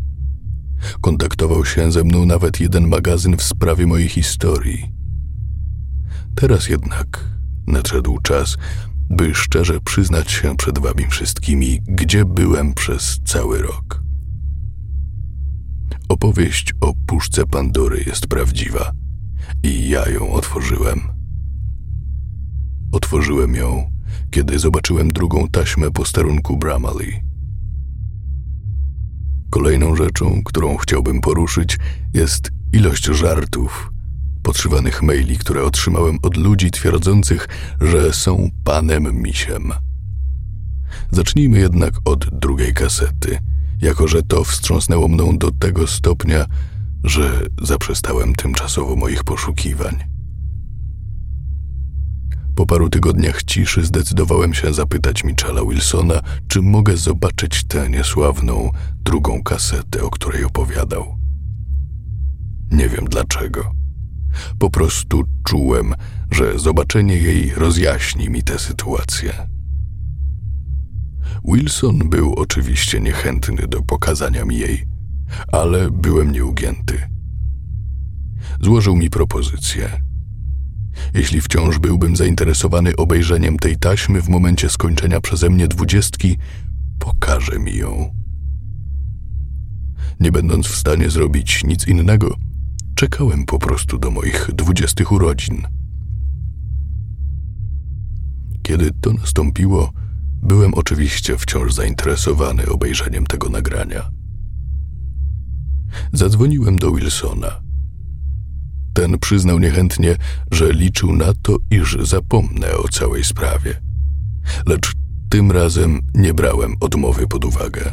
[1.01, 4.91] Kontaktował się ze mną nawet jeden magazyn w sprawie mojej historii.
[6.35, 7.25] Teraz jednak
[7.67, 8.57] nadszedł czas,
[9.09, 14.03] by szczerze przyznać się przed wami wszystkimi, gdzie byłem przez cały rok.
[16.09, 18.91] Opowieść o puszce Pandory jest prawdziwa
[19.63, 20.99] i ja ją otworzyłem.
[22.91, 23.91] Otworzyłem ją,
[24.31, 27.26] kiedy zobaczyłem drugą taśmę posterunku Bramley.
[29.49, 31.77] Kolejną rzeczą, którą chciałbym poruszyć,
[32.13, 33.91] jest ilość żartów,
[34.43, 37.47] podszywanych maili, które otrzymałem od ludzi twierdzących,
[37.81, 39.73] że są panem misiem.
[41.11, 43.37] Zacznijmy jednak od drugiej kasety,
[43.81, 46.45] jako że to wstrząsnęło mną do tego stopnia,
[47.03, 50.16] że zaprzestałem tymczasowo moich poszukiwań.
[52.57, 58.71] Po paru tygodniach ciszy zdecydowałem się zapytać Michela Wilsona, czy mogę zobaczyć tę niesławną
[59.03, 61.17] drugą kasetę, o której opowiadał.
[62.71, 63.71] Nie wiem dlaczego.
[64.59, 65.93] Po prostu czułem,
[66.31, 69.47] że zobaczenie jej rozjaśni mi tę sytuację.
[71.45, 74.85] Wilson był oczywiście niechętny do pokazania mi jej,
[75.51, 77.09] ale byłem nieugięty.
[78.61, 80.06] Złożył mi propozycję.
[81.13, 86.37] Jeśli wciąż byłbym zainteresowany obejrzeniem tej taśmy w momencie skończenia przeze mnie dwudziestki,
[86.99, 88.13] pokaże mi ją.
[90.19, 92.35] Nie będąc w stanie zrobić nic innego,
[92.95, 95.67] czekałem po prostu do moich dwudziestych urodzin.
[98.61, 99.93] Kiedy to nastąpiło,
[100.41, 104.11] byłem oczywiście wciąż zainteresowany obejrzeniem tego nagrania.
[106.13, 107.66] Zadzwoniłem do Wilsona.
[108.97, 110.15] Ten przyznał niechętnie,
[110.51, 113.81] że liczył na to, iż zapomnę o całej sprawie.
[114.65, 114.93] Lecz
[115.29, 117.91] tym razem nie brałem odmowy pod uwagę.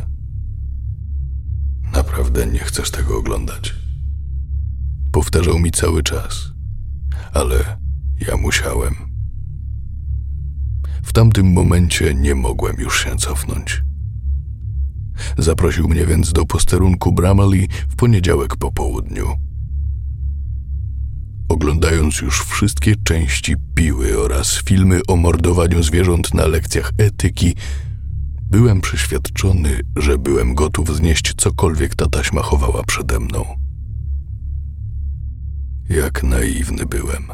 [1.92, 3.74] Naprawdę nie chcesz tego oglądać?
[5.12, 6.52] Powtarzał mi cały czas,
[7.32, 7.78] ale
[8.28, 8.94] ja musiałem.
[11.02, 13.82] W tamtym momencie nie mogłem już się cofnąć.
[15.38, 19.53] Zaprosił mnie więc do posterunku Bramley w poniedziałek po południu.
[21.54, 27.54] Oglądając już wszystkie części piły oraz filmy o mordowaniu zwierząt na lekcjach etyki,
[28.50, 33.44] byłem przeświadczony, że byłem gotów znieść cokolwiek ta taśma chowała przede mną.
[35.88, 37.26] Jak naiwny byłem.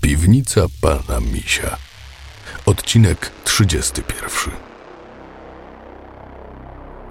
[0.00, 1.76] Piwnica pana Misia.
[2.66, 4.54] Odcinek 31.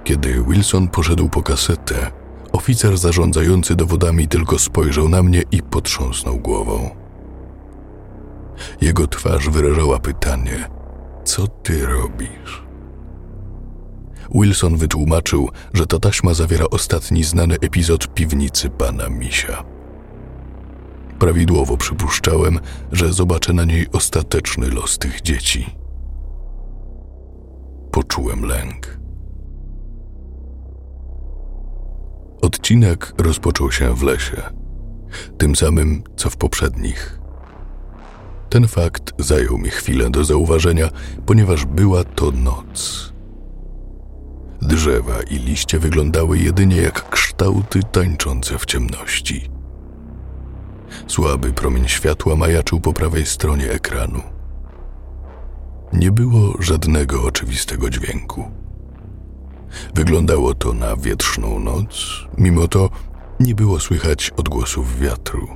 [0.03, 2.11] Kiedy Wilson poszedł po kasetę,
[2.51, 6.89] oficer zarządzający dowodami tylko spojrzał na mnie i potrząsnął głową.
[8.81, 10.69] Jego twarz wyrażała pytanie:
[11.25, 12.63] Co ty robisz?
[14.35, 19.63] Wilson wytłumaczył, że ta taśma zawiera ostatni znany epizod piwnicy pana Misia.
[21.19, 22.59] Prawidłowo przypuszczałem,
[22.91, 25.75] że zobaczę na niej ostateczny los tych dzieci.
[27.91, 28.98] Poczułem lęk.
[32.41, 34.41] Odcinek rozpoczął się w lesie,
[35.37, 37.19] tym samym co w poprzednich.
[38.49, 40.89] Ten fakt zajął mi chwilę do zauważenia,
[41.25, 43.13] ponieważ była to noc.
[44.61, 49.49] Drzewa i liście wyglądały jedynie jak kształty tańczące w ciemności.
[51.07, 54.21] Słaby promień światła majaczył po prawej stronie ekranu.
[55.93, 58.51] Nie było żadnego oczywistego dźwięku.
[59.93, 62.89] Wyglądało to na wietrzną noc, mimo to
[63.39, 65.47] nie było słychać odgłosów wiatru.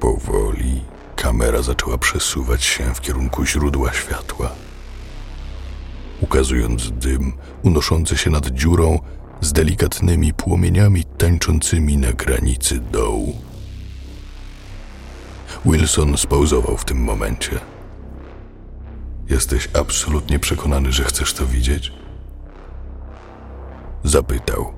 [0.00, 0.80] Powoli
[1.16, 4.50] kamera zaczęła przesuwać się w kierunku źródła światła.
[6.20, 8.98] Ukazując dym unoszący się nad dziurą
[9.40, 13.36] z delikatnymi płomieniami tańczącymi na granicy dołu.
[15.64, 17.60] Wilson spauzował w tym momencie.
[19.30, 21.92] Jesteś absolutnie przekonany, że chcesz to widzieć?
[24.04, 24.72] Zapytał.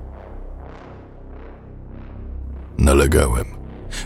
[2.77, 3.45] Nalegałem,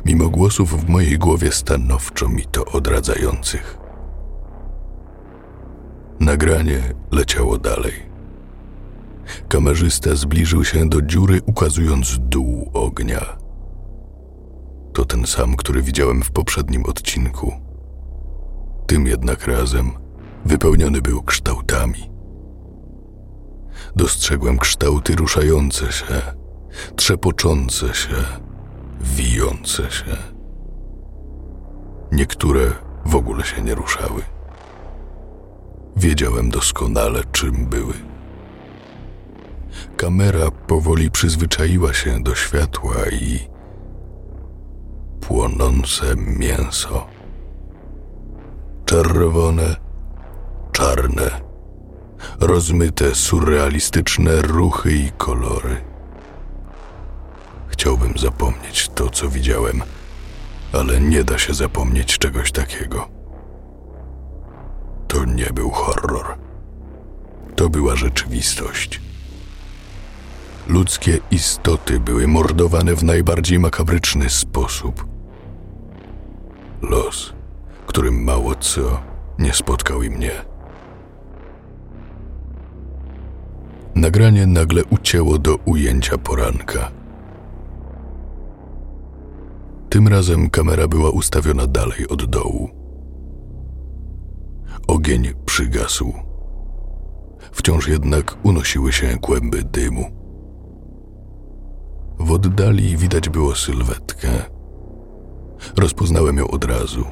[0.05, 3.77] mimo głosów w mojej głowie stanowczo mi to odradzających.
[6.19, 6.81] Nagranie
[7.11, 7.93] leciało dalej.
[9.49, 13.37] Kamerzysta zbliżył się do dziury, ukazując dół ognia.
[14.93, 17.53] To ten sam, który widziałem w poprzednim odcinku.
[18.87, 20.04] Tym jednak razem
[20.45, 22.09] wypełniony był kształtami.
[23.95, 26.21] Dostrzegłem kształty ruszające się,
[26.95, 28.15] trzepoczące się,
[29.01, 30.17] wijące się.
[32.11, 32.71] Niektóre
[33.05, 34.21] w ogóle się nie ruszały.
[35.97, 37.93] wiedziałem doskonale, czym były.
[39.97, 43.39] Kamera powoli przyzwyczaiła się do światła i
[45.21, 47.07] płonące mięso.
[48.85, 49.75] Czerwone,
[50.75, 51.41] czarne,
[52.39, 55.77] rozmyte, surrealistyczne ruchy i kolory.
[57.67, 59.83] Chciałbym zapomnieć to, co widziałem,
[60.73, 63.07] ale nie da się zapomnieć czegoś takiego.
[65.07, 66.37] To nie był horror.
[67.55, 69.01] To była rzeczywistość.
[70.67, 75.05] Ludzkie istoty były mordowane w najbardziej makabryczny sposób.
[76.81, 77.33] Los,
[77.87, 79.01] którym mało co
[79.39, 80.54] nie spotkał i mnie.
[83.95, 86.91] Nagranie nagle ucięło do ujęcia poranka.
[89.89, 92.69] Tym razem kamera była ustawiona dalej od dołu.
[94.87, 96.13] Ogień przygasł.
[97.51, 100.05] Wciąż jednak unosiły się kłęby dymu.
[102.19, 104.29] W oddali widać było sylwetkę.
[105.77, 107.05] Rozpoznałem ją od razu.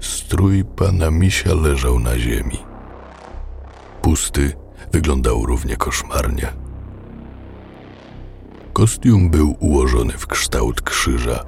[0.00, 2.58] Strój pana misia leżał na ziemi.
[4.02, 4.61] Pusty
[4.92, 6.52] wyglądał równie koszmarnie.
[8.72, 11.44] Kostium był ułożony w kształt krzyża.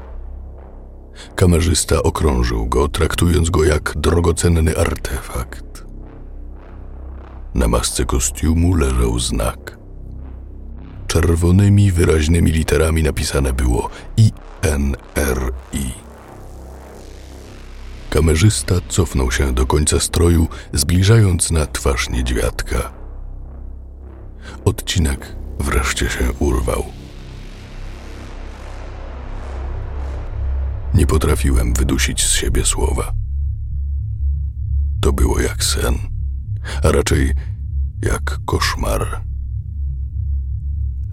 [1.34, 5.84] Kamerzysta okrążył go, traktując go jak drogocenny artefakt.
[7.54, 9.78] Na masce kostiumu leżał znak.
[11.06, 15.92] Czerwonymi, wyraźnymi literami napisane było INRI.
[18.10, 23.03] Kamerzysta cofnął się do końca stroju, zbliżając na twarz niedźwiadka.
[24.64, 26.84] Odcinek wreszcie się urwał.
[30.94, 33.12] Nie potrafiłem wydusić z siebie słowa.
[35.00, 35.94] To było jak sen,
[36.82, 37.32] a raczej
[38.02, 39.22] jak koszmar.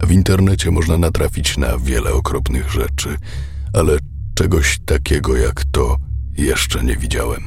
[0.02, 3.16] W internecie można natrafić na wiele okropnych rzeczy,
[3.72, 3.98] ale
[4.34, 5.96] czegoś takiego jak to
[6.36, 7.42] jeszcze nie widziałem.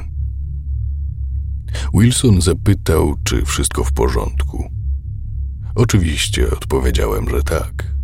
[1.94, 4.75] Wilson zapytał, czy wszystko w porządku.
[5.76, 7.94] Oczywiście odpowiedziałem, że tak.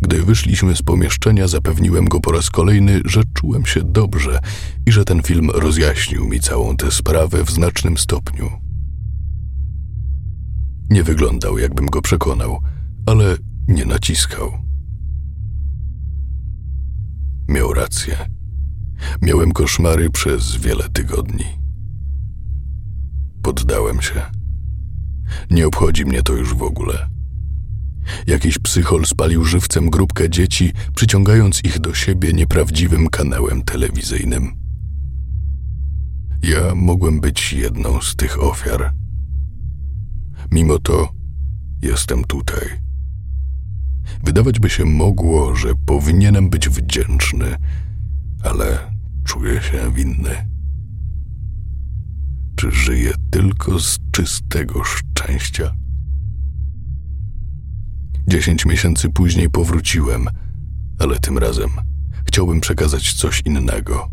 [0.00, 4.40] Gdy wyszliśmy z pomieszczenia, zapewniłem go po raz kolejny, że czułem się dobrze
[4.86, 8.50] i że ten film rozjaśnił mi całą tę sprawę w znacznym stopniu.
[10.90, 12.60] Nie wyglądał, jakbym go przekonał,
[13.06, 13.36] ale
[13.68, 14.52] nie naciskał.
[17.48, 18.16] Miał rację.
[19.22, 21.46] Miałem koszmary przez wiele tygodni.
[23.42, 24.35] Poddałem się.
[25.50, 27.08] Nie obchodzi mnie to już w ogóle.
[28.26, 34.52] Jakiś psychol spalił żywcem grupkę dzieci, przyciągając ich do siebie nieprawdziwym kanałem telewizyjnym.
[36.42, 38.92] Ja mogłem być jedną z tych ofiar.
[40.50, 41.08] Mimo to
[41.82, 42.68] jestem tutaj.
[44.24, 47.56] Wydawać by się mogło, że powinienem być wdzięczny,
[48.42, 48.78] ale
[49.24, 50.55] czuję się winny.
[52.56, 55.74] Czy żyję tylko z czystego szczęścia?
[58.28, 60.28] Dziesięć miesięcy później powróciłem,
[60.98, 61.70] ale tym razem
[62.24, 64.10] chciałbym przekazać coś innego.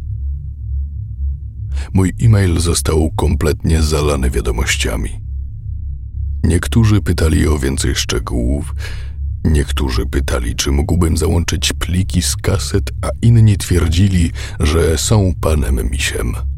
[1.94, 5.10] Mój e-mail został kompletnie zalany wiadomościami.
[6.44, 8.76] Niektórzy pytali o więcej szczegółów,
[9.44, 16.53] niektórzy pytali, czy mógłbym załączyć pliki z kaset, a inni twierdzili, że są panem misiem.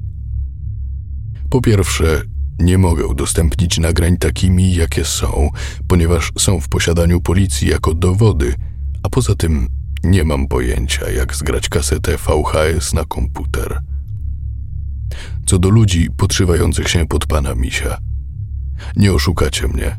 [1.50, 2.22] Po pierwsze,
[2.60, 5.50] nie mogę udostępnić nagrań takimi, jakie są,
[5.88, 8.56] ponieważ są w posiadaniu policji jako dowody,
[9.04, 9.68] a poza tym
[10.04, 13.82] nie mam pojęcia, jak zgrać kasetę VHS na komputer.
[15.46, 17.98] Co do ludzi podszywających się pod pana misia.
[18.96, 19.98] Nie oszukacie mnie.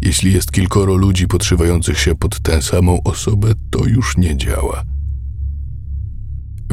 [0.00, 4.84] Jeśli jest kilkoro ludzi podszywających się pod tę samą osobę, to już nie działa.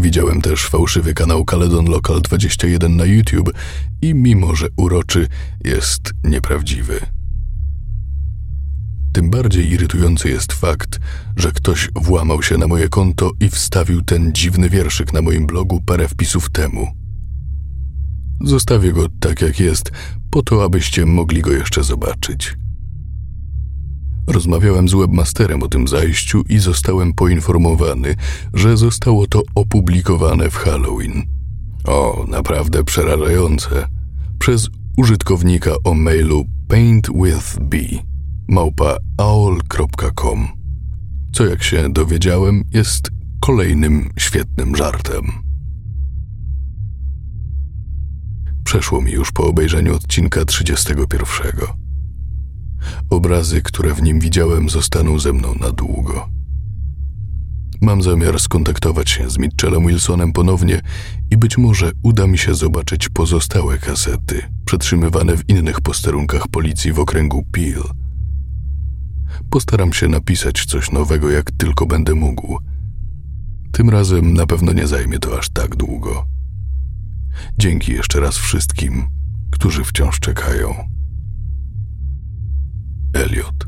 [0.06, 3.52] Widziałem też fałszywy kanał Caledon Local 21 na YouTube
[4.02, 5.27] i mimo, że uroczy,
[5.64, 6.99] jest nieprawdziwy.
[9.14, 10.99] Tym bardziej irytujący jest fakt,
[11.36, 15.82] że ktoś włamał się na moje konto i wstawił ten dziwny wierszyk na moim blogu
[15.82, 16.88] parę wpisów temu.
[18.41, 19.91] Zostawię go tak jak jest,
[20.32, 22.56] po to, abyście mogli go jeszcze zobaczyć.
[24.27, 28.15] Rozmawiałem z webmasterem o tym zajściu i zostałem poinformowany,
[28.53, 31.23] że zostało to opublikowane w Halloween.
[31.85, 33.88] O, naprawdę przerażające.
[34.39, 37.76] Przez użytkownika o mailu paintwithb
[38.47, 40.65] małpa aol.com
[41.35, 45.31] co jak się dowiedziałem jest kolejnym świetnym żartem.
[48.64, 51.84] Przeszło mi już po obejrzeniu odcinka 31.
[53.09, 56.29] Obrazy, które w nim widziałem, zostaną ze mną na długo.
[57.81, 60.81] Mam zamiar skontaktować się z Mitchellem Wilsonem ponownie
[61.31, 66.99] i być może uda mi się zobaczyć pozostałe kasety przetrzymywane w innych posterunkach policji w
[66.99, 67.83] okręgu Peel.
[69.49, 72.57] Postaram się napisać coś nowego, jak tylko będę mógł.
[73.71, 76.25] Tym razem na pewno nie zajmie to aż tak długo.
[77.57, 79.07] Dzięki jeszcze raz wszystkim,
[79.51, 80.73] którzy wciąż czekają.
[83.15, 83.65] Elliot.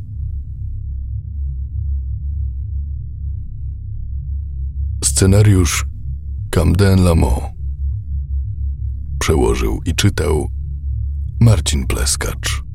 [5.03, 5.85] Scenariusz
[6.51, 7.43] Camden Lamont
[9.19, 10.49] przełożył i czytał
[11.39, 12.66] Marcin Pleskacz.